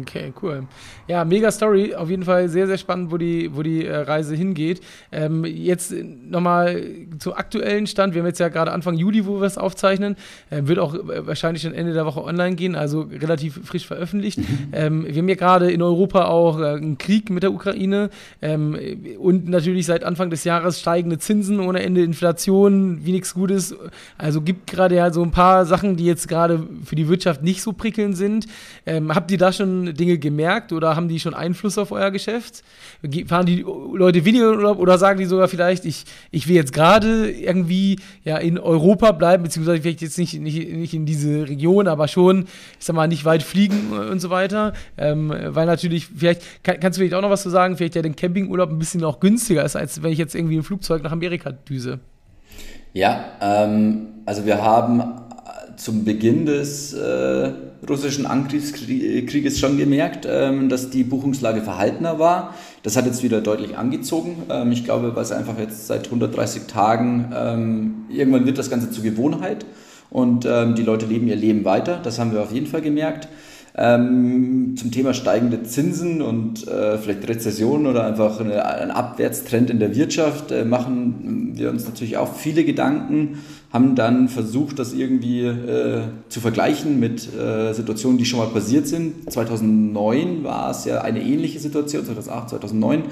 Okay, 0.00 0.32
cool. 0.42 0.66
Ja, 1.08 1.24
mega 1.24 1.50
Story. 1.52 1.94
Auf 1.94 2.08
jeden 2.08 2.22
Fall 2.22 2.48
sehr, 2.48 2.66
sehr 2.66 2.78
spannend, 2.78 3.12
wo 3.12 3.18
die, 3.18 3.54
wo 3.54 3.62
die 3.62 3.84
äh, 3.84 3.94
Reise 3.94 4.34
hingeht. 4.34 4.80
Ähm, 5.12 5.44
jetzt 5.44 5.92
nochmal 5.92 6.82
zum 7.18 7.34
aktuellen 7.34 7.86
Stand. 7.86 8.14
Wir 8.14 8.22
haben 8.22 8.26
jetzt 8.26 8.40
ja 8.40 8.48
gerade 8.48 8.72
Anfang 8.72 8.94
Juli, 8.94 9.26
wo 9.26 9.40
wir 9.40 9.46
es 9.46 9.58
aufzeichnen. 9.58 10.16
Äh, 10.48 10.62
wird 10.64 10.78
auch 10.78 10.94
äh, 10.94 11.26
wahrscheinlich 11.26 11.62
schon 11.62 11.74
Ende 11.74 11.92
der 11.92 12.06
Woche 12.06 12.24
online 12.24 12.56
gehen, 12.56 12.76
also 12.76 13.02
relativ 13.02 13.60
frisch 13.64 13.86
veröffentlicht. 13.86 14.38
Mhm. 14.38 14.44
Ähm, 14.72 15.06
wir 15.06 15.16
haben 15.16 15.28
ja 15.28 15.34
gerade 15.34 15.70
in 15.70 15.82
Europa 15.82 16.24
auch 16.24 16.58
äh, 16.58 16.64
einen 16.64 16.96
Krieg 16.96 17.28
mit 17.28 17.42
der 17.42 17.52
Ukraine 17.52 18.08
ähm, 18.40 18.76
und 19.18 19.48
natürlich 19.48 19.84
seit 19.84 20.02
Anfang 20.02 20.30
des 20.30 20.44
Jahres 20.44 20.80
steigende 20.80 21.18
Zinsen 21.18 21.60
ohne 21.60 21.82
Ende, 21.82 22.02
Inflation, 22.02 23.04
wie 23.04 23.12
nichts 23.12 23.34
Gutes. 23.34 23.76
Also 24.16 24.40
gibt 24.40 24.66
gerade 24.66 24.96
ja 24.96 25.12
so 25.12 25.22
ein 25.22 25.30
paar 25.30 25.66
Sachen, 25.66 25.96
die 25.96 26.06
jetzt 26.06 26.26
gerade 26.26 26.66
für 26.84 26.96
die 26.96 27.06
Wirtschaft 27.08 27.42
nicht 27.42 27.60
so 27.60 27.74
prickelnd 27.74 28.16
sind. 28.16 28.46
Ähm, 28.86 29.14
habt 29.14 29.30
ihr 29.30 29.38
da 29.38 29.52
schon 29.52 29.73
Dinge 29.94 30.18
gemerkt 30.18 30.72
oder 30.72 30.96
haben 30.96 31.08
die 31.08 31.20
schon 31.20 31.34
Einfluss 31.34 31.78
auf 31.78 31.92
euer 31.92 32.10
Geschäft? 32.10 32.62
Fahren 33.26 33.46
die 33.46 33.62
Leute 33.62 34.24
weniger 34.24 34.50
in 34.52 34.56
Urlaub 34.56 34.78
oder 34.78 34.98
sagen 34.98 35.18
die 35.18 35.24
sogar 35.24 35.48
vielleicht, 35.48 35.84
ich, 35.84 36.04
ich 36.30 36.48
will 36.48 36.56
jetzt 36.56 36.72
gerade 36.72 37.30
irgendwie 37.30 37.98
ja, 38.24 38.38
in 38.38 38.58
Europa 38.58 39.12
bleiben, 39.12 39.42
beziehungsweise 39.42 39.82
vielleicht 39.82 40.02
jetzt 40.02 40.18
nicht, 40.18 40.40
nicht, 40.40 40.72
nicht 40.72 40.94
in 40.94 41.06
diese 41.06 41.48
Region, 41.48 41.88
aber 41.88 42.08
schon, 42.08 42.44
ich 42.78 42.84
sag 42.84 42.96
mal, 42.96 43.08
nicht 43.08 43.24
weit 43.24 43.42
fliegen 43.42 43.92
und 43.92 44.20
so 44.20 44.30
weiter. 44.30 44.72
Ähm, 44.96 45.32
weil 45.48 45.66
natürlich, 45.66 46.06
vielleicht, 46.06 46.42
kann, 46.62 46.80
kannst 46.80 46.98
du 46.98 47.00
vielleicht 47.00 47.14
auch 47.14 47.22
noch 47.22 47.30
was 47.30 47.42
zu 47.42 47.50
sagen, 47.50 47.76
vielleicht 47.76 47.96
ja 47.96 48.02
den 48.02 48.16
Campingurlaub 48.16 48.70
ein 48.70 48.78
bisschen 48.78 49.04
auch 49.04 49.20
günstiger 49.20 49.64
ist, 49.64 49.76
als 49.76 50.02
wenn 50.02 50.12
ich 50.12 50.18
jetzt 50.18 50.34
irgendwie 50.34 50.56
ein 50.56 50.62
Flugzeug 50.62 51.02
nach 51.02 51.12
Amerika 51.12 51.52
düse. 51.52 52.00
Ja, 52.94 53.24
ähm, 53.40 54.06
also 54.24 54.46
wir 54.46 54.62
haben 54.62 55.02
zum 55.76 56.04
Beginn 56.04 56.46
des 56.46 56.92
äh, 56.92 57.52
russischen 57.88 58.26
Angriffskrieges 58.26 59.58
schon 59.58 59.76
gemerkt, 59.76 60.26
ähm, 60.30 60.68
dass 60.68 60.90
die 60.90 61.04
Buchungslage 61.04 61.62
verhaltener 61.62 62.18
war. 62.18 62.54
Das 62.82 62.96
hat 62.96 63.06
jetzt 63.06 63.22
wieder 63.22 63.40
deutlich 63.40 63.76
angezogen. 63.76 64.42
Ähm, 64.50 64.72
ich 64.72 64.84
glaube, 64.84 65.14
weil 65.14 65.22
es 65.22 65.32
einfach 65.32 65.58
jetzt 65.58 65.86
seit 65.86 66.06
130 66.06 66.64
Tagen, 66.64 67.32
ähm, 67.34 67.94
irgendwann 68.10 68.46
wird 68.46 68.58
das 68.58 68.70
Ganze 68.70 68.90
zur 68.90 69.04
Gewohnheit 69.04 69.66
und 70.10 70.46
ähm, 70.46 70.74
die 70.74 70.82
Leute 70.82 71.06
leben 71.06 71.26
ihr 71.28 71.36
Leben 71.36 71.64
weiter. 71.64 72.00
Das 72.02 72.18
haben 72.18 72.32
wir 72.32 72.42
auf 72.42 72.52
jeden 72.52 72.66
Fall 72.66 72.82
gemerkt. 72.82 73.28
Ähm, 73.76 74.76
zum 74.76 74.92
Thema 74.92 75.14
steigende 75.14 75.64
Zinsen 75.64 76.22
und 76.22 76.68
äh, 76.68 76.96
vielleicht 76.96 77.26
Rezession 77.28 77.86
oder 77.86 78.06
einfach 78.06 78.38
eine, 78.38 78.64
ein 78.64 78.92
Abwärtstrend 78.92 79.68
in 79.68 79.80
der 79.80 79.96
Wirtschaft 79.96 80.52
äh, 80.52 80.64
machen 80.64 81.54
wir 81.56 81.70
uns 81.70 81.84
natürlich 81.84 82.16
auch 82.16 82.36
viele 82.36 82.62
Gedanken 82.62 83.40
haben 83.74 83.96
dann 83.96 84.28
versucht, 84.28 84.78
das 84.78 84.92
irgendwie 84.92 85.40
äh, 85.40 86.02
zu 86.28 86.38
vergleichen 86.38 87.00
mit 87.00 87.28
äh, 87.34 87.72
Situationen, 87.72 88.18
die 88.18 88.24
schon 88.24 88.38
mal 88.38 88.46
passiert 88.46 88.86
sind. 88.86 89.28
2009 89.32 90.44
war 90.44 90.70
es 90.70 90.84
ja 90.84 91.00
eine 91.00 91.20
ähnliche 91.20 91.58
Situation, 91.58 92.04
2008, 92.04 92.50
2009. 92.50 93.02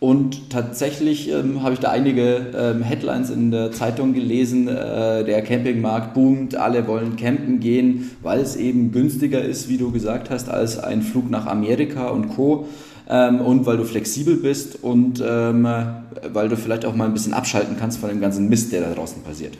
Und 0.00 0.50
tatsächlich 0.50 1.30
ähm, 1.30 1.62
habe 1.62 1.74
ich 1.74 1.78
da 1.78 1.92
einige 1.92 2.46
ähm, 2.56 2.82
Headlines 2.82 3.30
in 3.30 3.52
der 3.52 3.70
Zeitung 3.70 4.12
gelesen. 4.12 4.66
Äh, 4.66 5.22
der 5.22 5.42
Campingmarkt 5.42 6.12
boomt, 6.12 6.56
alle 6.56 6.88
wollen 6.88 7.14
campen 7.14 7.60
gehen, 7.60 8.10
weil 8.20 8.40
es 8.40 8.56
eben 8.56 8.90
günstiger 8.90 9.40
ist, 9.40 9.68
wie 9.68 9.78
du 9.78 9.92
gesagt 9.92 10.28
hast, 10.28 10.48
als 10.48 10.76
ein 10.76 11.02
Flug 11.02 11.30
nach 11.30 11.46
Amerika 11.46 12.08
und 12.08 12.30
Co. 12.30 12.66
Ähm, 13.08 13.40
und 13.40 13.64
weil 13.64 13.76
du 13.76 13.84
flexibel 13.84 14.34
bist 14.34 14.82
und 14.82 15.22
ähm, 15.24 15.68
weil 16.32 16.48
du 16.48 16.56
vielleicht 16.56 16.84
auch 16.84 16.96
mal 16.96 17.04
ein 17.04 17.12
bisschen 17.12 17.32
abschalten 17.32 17.76
kannst 17.78 18.00
von 18.00 18.08
dem 18.08 18.20
ganzen 18.20 18.48
Mist, 18.48 18.72
der 18.72 18.80
da 18.80 18.92
draußen 18.92 19.22
passiert. 19.22 19.56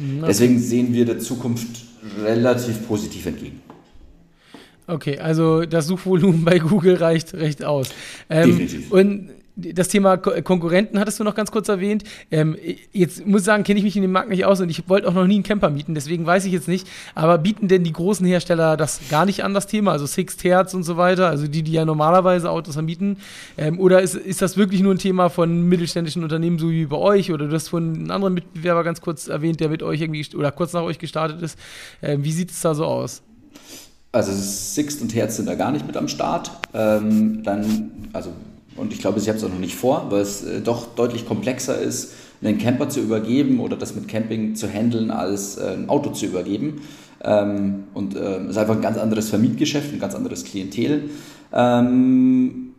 Okay. 0.00 0.26
Deswegen 0.26 0.58
sehen 0.58 0.94
wir 0.94 1.04
der 1.04 1.18
Zukunft 1.18 1.84
relativ 2.22 2.86
positiv 2.86 3.26
entgegen. 3.26 3.60
Okay, 4.86 5.18
also 5.18 5.66
das 5.66 5.86
Suchvolumen 5.86 6.44
bei 6.44 6.58
Google 6.58 6.96
reicht 6.96 7.34
recht 7.34 7.64
aus. 7.64 7.90
Ähm, 8.28 8.58
Definitiv. 8.58 8.90
Und 8.90 9.30
das 9.60 9.88
Thema 9.88 10.16
Konkurrenten 10.16 10.98
hattest 10.98 11.20
du 11.20 11.24
noch 11.24 11.34
ganz 11.34 11.50
kurz 11.50 11.68
erwähnt. 11.68 12.04
Ähm, 12.30 12.56
jetzt 12.92 13.26
muss 13.26 13.42
ich 13.42 13.46
sagen, 13.46 13.64
kenne 13.64 13.78
ich 13.78 13.84
mich 13.84 13.96
in 13.96 14.02
dem 14.02 14.12
Markt 14.12 14.30
nicht 14.30 14.44
aus 14.44 14.60
und 14.60 14.68
ich 14.68 14.88
wollte 14.88 15.08
auch 15.08 15.14
noch 15.14 15.26
nie 15.26 15.34
einen 15.34 15.42
Camper 15.42 15.70
mieten, 15.70 15.94
deswegen 15.94 16.26
weiß 16.26 16.44
ich 16.44 16.52
jetzt 16.52 16.68
nicht. 16.68 16.88
Aber 17.14 17.38
bieten 17.38 17.68
denn 17.68 17.84
die 17.84 17.92
großen 17.92 18.26
Hersteller 18.26 18.76
das 18.76 19.00
gar 19.10 19.26
nicht 19.26 19.44
an, 19.44 19.54
das 19.54 19.66
Thema? 19.66 19.92
Also 19.92 20.06
Sixt 20.06 20.44
Hertz 20.44 20.74
und 20.74 20.82
so 20.82 20.96
weiter, 20.96 21.28
also 21.28 21.46
die, 21.46 21.62
die 21.62 21.72
ja 21.72 21.84
normalerweise 21.84 22.50
Autos 22.50 22.76
anbieten? 22.76 23.18
Ähm, 23.58 23.78
oder 23.78 24.00
ist, 24.00 24.14
ist 24.14 24.42
das 24.42 24.56
wirklich 24.56 24.80
nur 24.80 24.94
ein 24.94 24.98
Thema 24.98 25.28
von 25.28 25.68
mittelständischen 25.68 26.22
Unternehmen, 26.22 26.58
so 26.58 26.70
wie 26.70 26.86
bei 26.86 26.96
euch? 26.96 27.32
Oder 27.32 27.46
du 27.46 27.54
hast 27.54 27.68
von 27.68 27.94
einem 27.94 28.10
anderen 28.10 28.34
Mitbewerber 28.34 28.84
ganz 28.84 29.00
kurz 29.00 29.28
erwähnt, 29.28 29.60
der 29.60 29.68
mit 29.68 29.82
euch 29.82 30.00
irgendwie 30.00 30.26
oder 30.36 30.52
kurz 30.52 30.72
nach 30.72 30.82
euch 30.82 30.98
gestartet 30.98 31.42
ist. 31.42 31.58
Ähm, 32.02 32.24
wie 32.24 32.32
sieht 32.32 32.50
es 32.50 32.60
da 32.60 32.74
so 32.74 32.84
aus? 32.84 33.22
Also 34.12 34.32
Sixt 34.32 35.02
und 35.02 35.14
Herz 35.14 35.36
sind 35.36 35.46
da 35.46 35.54
gar 35.54 35.70
nicht 35.70 35.86
mit 35.86 35.96
am 35.96 36.08
Start. 36.08 36.50
Ähm, 36.74 37.42
dann, 37.44 37.90
also 38.12 38.32
und 38.80 38.92
ich 38.92 38.98
glaube, 38.98 39.20
sie 39.20 39.28
haben 39.28 39.36
es 39.36 39.44
auch 39.44 39.50
noch 39.50 39.58
nicht 39.58 39.74
vor, 39.74 40.06
weil 40.08 40.22
es 40.22 40.42
äh, 40.42 40.60
doch 40.60 40.94
deutlich 40.94 41.26
komplexer 41.26 41.78
ist, 41.78 42.12
einen 42.42 42.58
Camper 42.58 42.88
zu 42.88 43.00
übergeben 43.00 43.60
oder 43.60 43.76
das 43.76 43.94
mit 43.94 44.08
Camping 44.08 44.54
zu 44.54 44.66
handeln, 44.66 45.10
als 45.10 45.58
äh, 45.58 45.74
ein 45.74 45.88
Auto 45.88 46.10
zu 46.10 46.26
übergeben. 46.26 46.80
Ähm, 47.22 47.84
und 47.92 48.14
es 48.14 48.20
äh, 48.20 48.50
ist 48.50 48.56
einfach 48.56 48.76
ein 48.76 48.80
ganz 48.80 48.96
anderes 48.96 49.28
Vermietgeschäft, 49.28 49.92
ein 49.92 50.00
ganz 50.00 50.14
anderes 50.14 50.44
Klientel. 50.44 51.10
Ähm, 51.52 52.70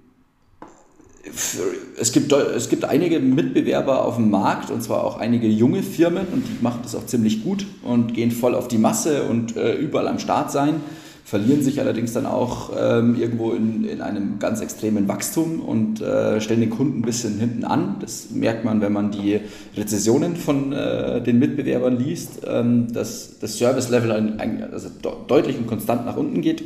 es 2.00 2.12
gibt, 2.12 2.34
es 2.34 2.68
gibt 2.68 2.84
einige 2.84 3.20
Mitbewerber 3.20 4.04
auf 4.04 4.16
dem 4.16 4.32
Markt 4.32 4.72
und 4.72 4.82
zwar 4.82 5.04
auch 5.04 5.20
einige 5.20 5.48
junge 5.48 5.84
Firmen 5.84 6.26
und 6.32 6.44
die 6.48 6.64
machen 6.64 6.80
das 6.82 6.96
auch 6.96 7.06
ziemlich 7.06 7.44
gut 7.44 7.68
und 7.84 8.16
gehen 8.16 8.32
voll 8.32 8.56
auf 8.56 8.68
die 8.68 8.80
Masse 8.80 9.24
und 9.24 9.56
äh, 9.56 9.76
überall 9.76 10.08
am 10.08 10.18
Start 10.18 10.52
sein 10.52 10.82
verlieren 11.24 11.62
sich 11.62 11.80
allerdings 11.80 12.14
dann 12.14 12.26
auch 12.26 12.72
ähm, 12.78 13.16
irgendwo 13.16 13.52
in, 13.52 13.86
in 13.86 14.02
einem 14.02 14.40
ganz 14.40 14.62
extremen 14.62 15.08
Wachstum 15.08 15.62
und 15.62 16.02
äh, 16.02 16.42
stellen 16.42 16.62
den 16.62 16.70
Kunden 16.70 17.00
ein 17.00 17.04
bisschen 17.04 17.40
hinten 17.40 17.64
an. 17.64 17.98
Das 18.00 18.32
merkt 18.32 18.66
man, 18.66 18.82
wenn 18.82 18.92
man 18.92 19.12
die 19.12 19.40
Rezessionen 19.78 20.36
von 20.36 20.74
äh, 20.74 21.22
den 21.22 21.40
Mitbewerbern 21.40 21.98
liest, 21.98 22.42
ähm, 22.46 22.92
dass 22.92 23.40
das 23.40 23.58
Service-Level 23.58 24.12
also 24.72 24.90
deutlich 25.28 25.58
und 25.58 25.68
konstant 25.68 26.06
nach 26.06 26.18
unten 26.18 26.42
geht. 26.42 26.64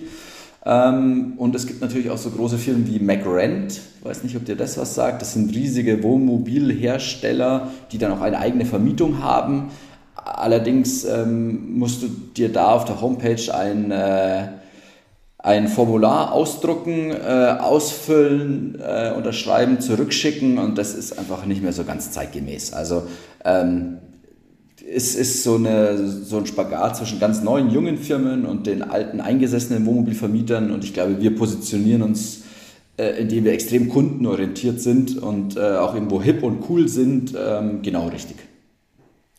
Ähm, 0.66 1.34
und 1.38 1.54
es 1.54 1.68
gibt 1.68 1.82
natürlich 1.82 2.10
auch 2.10 2.18
so 2.18 2.32
große 2.32 2.58
Firmen 2.58 2.88
wie 2.88 3.00
MacRent, 3.00 3.72
ich 3.74 4.06
weiß 4.06 4.24
nicht, 4.24 4.36
ob 4.36 4.46
dir 4.46 4.56
das 4.56 4.78
was 4.78 4.96
sagt, 4.96 5.22
das 5.22 5.34
sind 5.34 5.54
riesige 5.54 6.02
Wohnmobilhersteller, 6.02 7.72
die 7.92 8.00
dann 8.00 8.12
auch 8.12 8.22
eine 8.22 8.40
eigene 8.40 8.66
Vermietung 8.66 9.22
haben 9.22 9.70
Allerdings 10.26 11.06
ähm, 11.06 11.78
musst 11.78 12.02
du 12.02 12.08
dir 12.08 12.52
da 12.52 12.72
auf 12.72 12.86
der 12.86 13.00
Homepage 13.00 13.54
ein, 13.54 13.92
äh, 13.92 14.48
ein 15.38 15.68
Formular 15.68 16.32
ausdrucken, 16.32 17.12
äh, 17.12 17.56
ausfüllen, 17.60 18.80
äh, 18.82 19.14
unterschreiben, 19.16 19.80
zurückschicken 19.80 20.58
und 20.58 20.80
das 20.80 20.96
ist 20.96 21.20
einfach 21.20 21.46
nicht 21.46 21.62
mehr 21.62 21.74
so 21.74 21.84
ganz 21.84 22.10
zeitgemäß. 22.10 22.74
Also 22.74 23.04
ähm, 23.44 24.00
es 24.92 25.14
ist 25.14 25.44
so, 25.44 25.56
eine, 25.56 26.08
so 26.08 26.38
ein 26.38 26.48
Spagat 26.48 26.98
zwischen 26.98 27.20
ganz 27.20 27.44
neuen, 27.44 27.70
jungen 27.70 27.98
Firmen 27.98 28.48
und 28.48 28.66
den 28.66 28.82
alten, 28.82 29.22
eingesessenen 29.22 29.86
Wohnmobilvermietern 29.86 30.72
und 30.72 30.84
ich 30.84 30.96
glaube, 30.96 31.22
wir 31.22 31.36
positionieren 31.36 32.02
uns 32.02 32.42
äh, 32.98 33.22
indem 33.22 33.44
wir 33.44 33.54
extrem 33.54 33.90
kundenorientiert 33.90 34.80
sind 34.80 35.18
und 35.22 35.58
äh, 35.58 35.60
auch 35.60 35.94
irgendwo 35.94 36.22
hip 36.22 36.42
und 36.44 36.64
cool 36.70 36.88
sind, 36.88 37.36
ähm, 37.38 37.82
genau 37.82 38.08
richtig. 38.08 38.38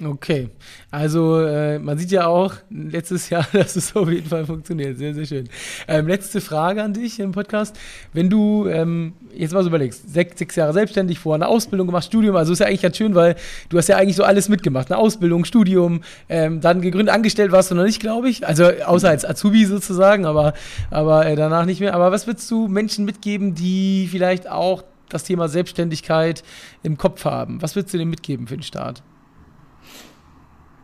Okay, 0.05 0.51
also 0.91 1.41
äh, 1.41 1.79
man 1.79 1.97
sieht 1.97 2.11
ja 2.11 2.27
auch 2.27 2.53
letztes 2.69 3.31
Jahr, 3.31 3.47
dass 3.55 3.77
es 3.77 3.97
auf 3.97 4.11
jeden 4.11 4.29
Fall 4.29 4.45
funktioniert. 4.45 4.99
Sehr, 4.99 5.15
sehr 5.15 5.25
schön. 5.25 5.49
Ähm, 5.89 6.07
letzte 6.07 6.43
Frage 6.43 6.83
an 6.83 6.93
dich 6.93 7.19
im 7.19 7.33
Podcast. 7.33 7.79
Wenn 8.13 8.29
du 8.29 8.67
ähm, 8.69 9.15
jetzt 9.35 9.55
mal 9.55 9.63
so 9.63 9.71
überlegst, 9.71 10.13
sechs, 10.13 10.39
sechs 10.39 10.55
Jahre 10.55 10.75
selbstständig, 10.75 11.19
vorher 11.19 11.43
eine 11.43 11.51
Ausbildung 11.51 11.87
gemacht, 11.87 12.05
Studium, 12.05 12.37
also 12.37 12.53
ist 12.53 12.59
ja 12.59 12.67
eigentlich 12.67 12.83
ganz 12.83 12.99
schön, 12.99 13.15
weil 13.15 13.37
du 13.71 13.79
hast 13.79 13.89
ja 13.89 13.97
eigentlich 13.97 14.17
so 14.17 14.25
alles 14.25 14.51
mitgemacht. 14.51 14.91
Eine 14.91 14.99
Ausbildung, 14.99 15.47
Studium, 15.47 16.03
ähm, 16.29 16.61
dann 16.61 16.83
gegründet, 16.83 17.15
angestellt 17.15 17.51
warst 17.51 17.71
du 17.71 17.75
noch 17.75 17.85
nicht, 17.85 17.99
glaube 17.99 18.29
ich. 18.29 18.47
Also 18.47 18.67
außer 18.67 19.09
als 19.09 19.25
Azubi 19.25 19.65
sozusagen, 19.65 20.27
aber, 20.27 20.53
aber 20.91 21.25
äh, 21.25 21.37
danach 21.37 21.65
nicht 21.65 21.81
mehr. 21.81 21.95
Aber 21.95 22.13
was 22.13 22.27
würdest 22.27 22.51
du 22.51 22.69
Menschen 22.69 23.07
mitgeben, 23.07 23.55
die 23.55 24.09
vielleicht 24.11 24.47
auch 24.47 24.85
das 25.09 25.25
Thema 25.25 25.49
Selbstständigkeit 25.49 26.43
im 26.83 26.99
Kopf 26.99 27.25
haben? 27.25 27.63
Was 27.63 27.77
würdest 27.77 27.95
du 27.95 27.99
denen 27.99 28.11
mitgeben 28.11 28.47
für 28.47 28.59
den 28.59 28.63
Start? 28.63 29.03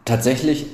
Tatsächlich 0.05 0.67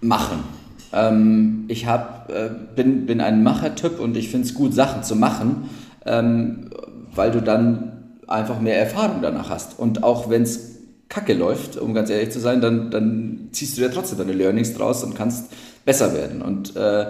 machen. 0.00 0.44
Ähm, 0.92 1.64
ich 1.68 1.86
hab, 1.86 2.30
äh, 2.30 2.50
bin, 2.76 3.06
bin 3.06 3.20
ein 3.20 3.42
Machertyp 3.42 3.98
und 3.98 4.16
ich 4.16 4.28
finde 4.28 4.46
es 4.46 4.54
gut, 4.54 4.74
Sachen 4.74 5.02
zu 5.02 5.16
machen, 5.16 5.68
ähm, 6.06 6.70
weil 7.14 7.30
du 7.30 7.40
dann 7.40 7.92
einfach 8.26 8.60
mehr 8.60 8.78
Erfahrung 8.78 9.22
danach 9.22 9.50
hast. 9.50 9.78
Und 9.78 10.02
auch 10.02 10.30
wenn 10.30 10.42
es 10.42 10.74
kacke 11.08 11.34
läuft, 11.34 11.76
um 11.76 11.94
ganz 11.94 12.10
ehrlich 12.10 12.30
zu 12.30 12.40
sein, 12.40 12.60
dann, 12.60 12.90
dann 12.90 13.48
ziehst 13.52 13.76
du 13.76 13.82
ja 13.82 13.88
trotzdem 13.88 14.18
deine 14.18 14.32
Learnings 14.32 14.74
draus 14.74 15.04
und 15.04 15.14
kannst 15.14 15.50
besser 15.84 16.14
werden. 16.14 16.42
Und 16.42 16.76
äh, 16.76 17.06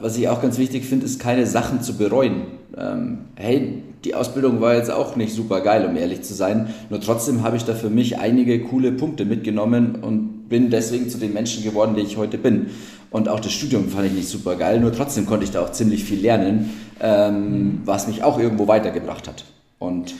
was 0.00 0.16
ich 0.16 0.28
auch 0.28 0.42
ganz 0.42 0.58
wichtig 0.58 0.84
finde, 0.84 1.06
ist 1.06 1.20
keine 1.20 1.46
Sachen 1.46 1.82
zu 1.82 1.94
bereuen. 1.96 2.42
Ähm, 2.76 3.18
hey, 3.36 3.82
die 4.04 4.14
Ausbildung 4.14 4.60
war 4.60 4.74
jetzt 4.74 4.90
auch 4.90 5.16
nicht 5.16 5.34
super 5.34 5.60
geil, 5.60 5.86
um 5.86 5.96
ehrlich 5.96 6.22
zu 6.22 6.34
sein. 6.34 6.74
Nur 6.90 7.00
trotzdem 7.00 7.42
habe 7.42 7.56
ich 7.56 7.64
da 7.64 7.74
für 7.74 7.90
mich 7.90 8.18
einige 8.18 8.60
coole 8.62 8.92
Punkte 8.92 9.24
mitgenommen 9.24 9.96
und 10.02 10.35
bin 10.48 10.70
deswegen 10.70 11.08
zu 11.08 11.18
den 11.18 11.32
Menschen 11.32 11.62
geworden, 11.62 11.94
die 11.94 12.02
ich 12.02 12.16
heute 12.16 12.38
bin. 12.38 12.70
Und 13.10 13.28
auch 13.28 13.40
das 13.40 13.52
Studium 13.52 13.88
fand 13.88 14.06
ich 14.06 14.12
nicht 14.12 14.28
super 14.28 14.56
geil, 14.56 14.80
nur 14.80 14.92
trotzdem 14.92 15.26
konnte 15.26 15.44
ich 15.44 15.50
da 15.50 15.62
auch 15.62 15.72
ziemlich 15.72 16.04
viel 16.04 16.20
lernen, 16.20 16.70
ähm, 17.00 17.80
was 17.84 18.08
mich 18.08 18.22
auch 18.22 18.38
irgendwo 18.38 18.68
weitergebracht 18.68 19.28
hat. 19.28 19.44
Und 19.78 20.14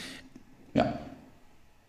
ja. 0.74 0.98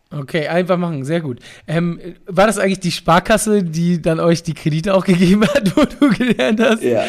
Okay, 0.10 0.48
einfach 0.48 0.78
machen, 0.78 1.04
sehr 1.04 1.20
gut. 1.20 1.40
Ähm, 1.68 2.00
war 2.28 2.48
das 2.48 2.58
eigentlich 2.58 2.80
die 2.80 2.92
Sparkasse, 2.92 3.62
die 3.64 4.02
dann 4.02 4.20
euch 4.22 4.42
die 4.42 4.54
Kredite 4.54 4.94
auch 4.94 5.04
gegeben 5.04 5.44
hat, 5.46 5.76
wo 5.76 5.84
du 5.84 6.10
gelernt 6.18 6.62
hast? 6.62 6.82
Ja. 6.82 7.04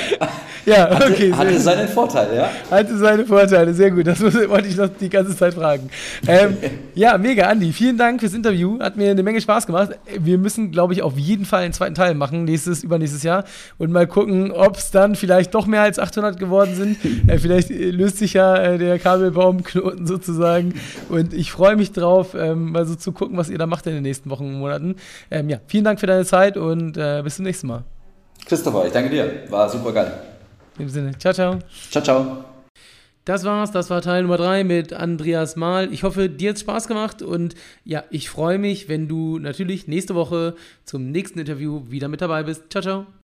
Ja, 0.66 0.90
Hatte, 0.90 1.12
okay. 1.12 1.32
hatte 1.32 1.50
sehr 1.52 1.60
seinen 1.60 1.88
Vorteil, 1.88 2.28
ja? 2.36 2.50
Hatte 2.70 2.98
seine 2.98 3.24
Vorteile, 3.24 3.72
sehr 3.72 3.90
gut. 3.90 4.06
Das 4.06 4.18
muss- 4.20 4.34
wollte 4.48 4.68
ich 4.68 4.76
noch 4.76 4.88
die 5.00 5.08
ganze 5.08 5.34
Zeit 5.34 5.54
fragen. 5.54 5.88
Ähm, 6.26 6.56
ja, 6.94 7.16
mega, 7.16 7.46
Andi. 7.46 7.72
Vielen 7.72 7.96
Dank 7.96 8.20
fürs 8.20 8.34
Interview. 8.34 8.78
Hat 8.80 8.96
mir 8.98 9.10
eine 9.12 9.22
Menge 9.22 9.40
Spaß 9.40 9.66
gemacht. 9.66 9.92
Wir 10.18 10.36
müssen, 10.36 10.70
glaube 10.70 10.92
ich, 10.92 11.00
auf 11.02 11.16
jeden 11.16 11.46
Fall 11.46 11.62
einen 11.62 11.72
zweiten 11.72 11.94
Teil 11.94 12.14
machen, 12.14 12.44
nächstes, 12.44 12.82
übernächstes 12.84 13.22
Jahr. 13.22 13.44
Und 13.78 13.92
mal 13.92 14.06
gucken, 14.06 14.50
ob 14.52 14.76
es 14.76 14.90
dann 14.90 15.14
vielleicht 15.14 15.54
doch 15.54 15.66
mehr 15.66 15.82
als 15.82 15.98
800 15.98 16.38
geworden 16.38 16.74
sind. 16.74 16.98
Äh, 17.28 17.38
vielleicht 17.38 17.70
äh, 17.70 17.90
löst 17.90 18.18
sich 18.18 18.34
ja 18.34 18.56
äh, 18.56 18.78
der 18.78 18.98
Kabelbaumknoten 18.98 20.06
sozusagen. 20.06 20.74
Und 21.08 21.34
ich 21.34 21.50
freue 21.52 21.76
mich 21.76 21.92
drauf, 21.92 22.34
ähm, 22.38 22.72
mal 22.72 22.86
so 22.88 22.96
zu 22.96 23.12
gucken, 23.12 23.36
was 23.36 23.48
ihr 23.50 23.58
da 23.58 23.66
macht 23.66 23.86
in 23.86 23.94
den 23.94 24.02
nächsten 24.02 24.30
Wochen 24.30 24.44
und 24.44 24.58
Monaten. 24.58 24.96
Ähm, 25.30 25.48
ja, 25.48 25.60
vielen 25.66 25.84
Dank 25.84 26.00
für 26.00 26.06
deine 26.06 26.24
Zeit 26.24 26.56
und 26.56 26.96
äh, 26.96 27.22
bis 27.22 27.36
zum 27.36 27.44
nächsten 27.44 27.68
Mal. 27.68 27.84
Christopher, 28.46 28.86
ich 28.86 28.92
danke 28.92 29.10
dir. 29.10 29.44
War 29.50 29.68
super 29.68 29.92
geil. 29.92 30.12
In 30.78 30.86
dem 30.86 30.88
Sinne, 30.90 31.18
ciao, 31.18 31.32
ciao. 31.32 31.58
Ciao, 31.90 32.02
ciao. 32.02 32.44
Das 33.28 33.44
war's, 33.44 33.72
das 33.72 33.90
war 33.90 34.00
Teil 34.00 34.22
Nummer 34.22 34.38
3 34.38 34.64
mit 34.64 34.94
Andreas 34.94 35.54
Mahl. 35.54 35.92
Ich 35.92 36.02
hoffe, 36.02 36.30
dir 36.30 36.48
hat's 36.48 36.62
Spaß 36.62 36.88
gemacht 36.88 37.20
und 37.20 37.54
ja, 37.84 38.04
ich 38.08 38.30
freue 38.30 38.58
mich, 38.58 38.88
wenn 38.88 39.06
du 39.06 39.38
natürlich 39.38 39.86
nächste 39.86 40.14
Woche 40.14 40.54
zum 40.84 41.10
nächsten 41.10 41.38
Interview 41.38 41.82
wieder 41.90 42.08
mit 42.08 42.22
dabei 42.22 42.44
bist. 42.44 42.70
Ciao, 42.70 42.80
ciao. 42.80 43.06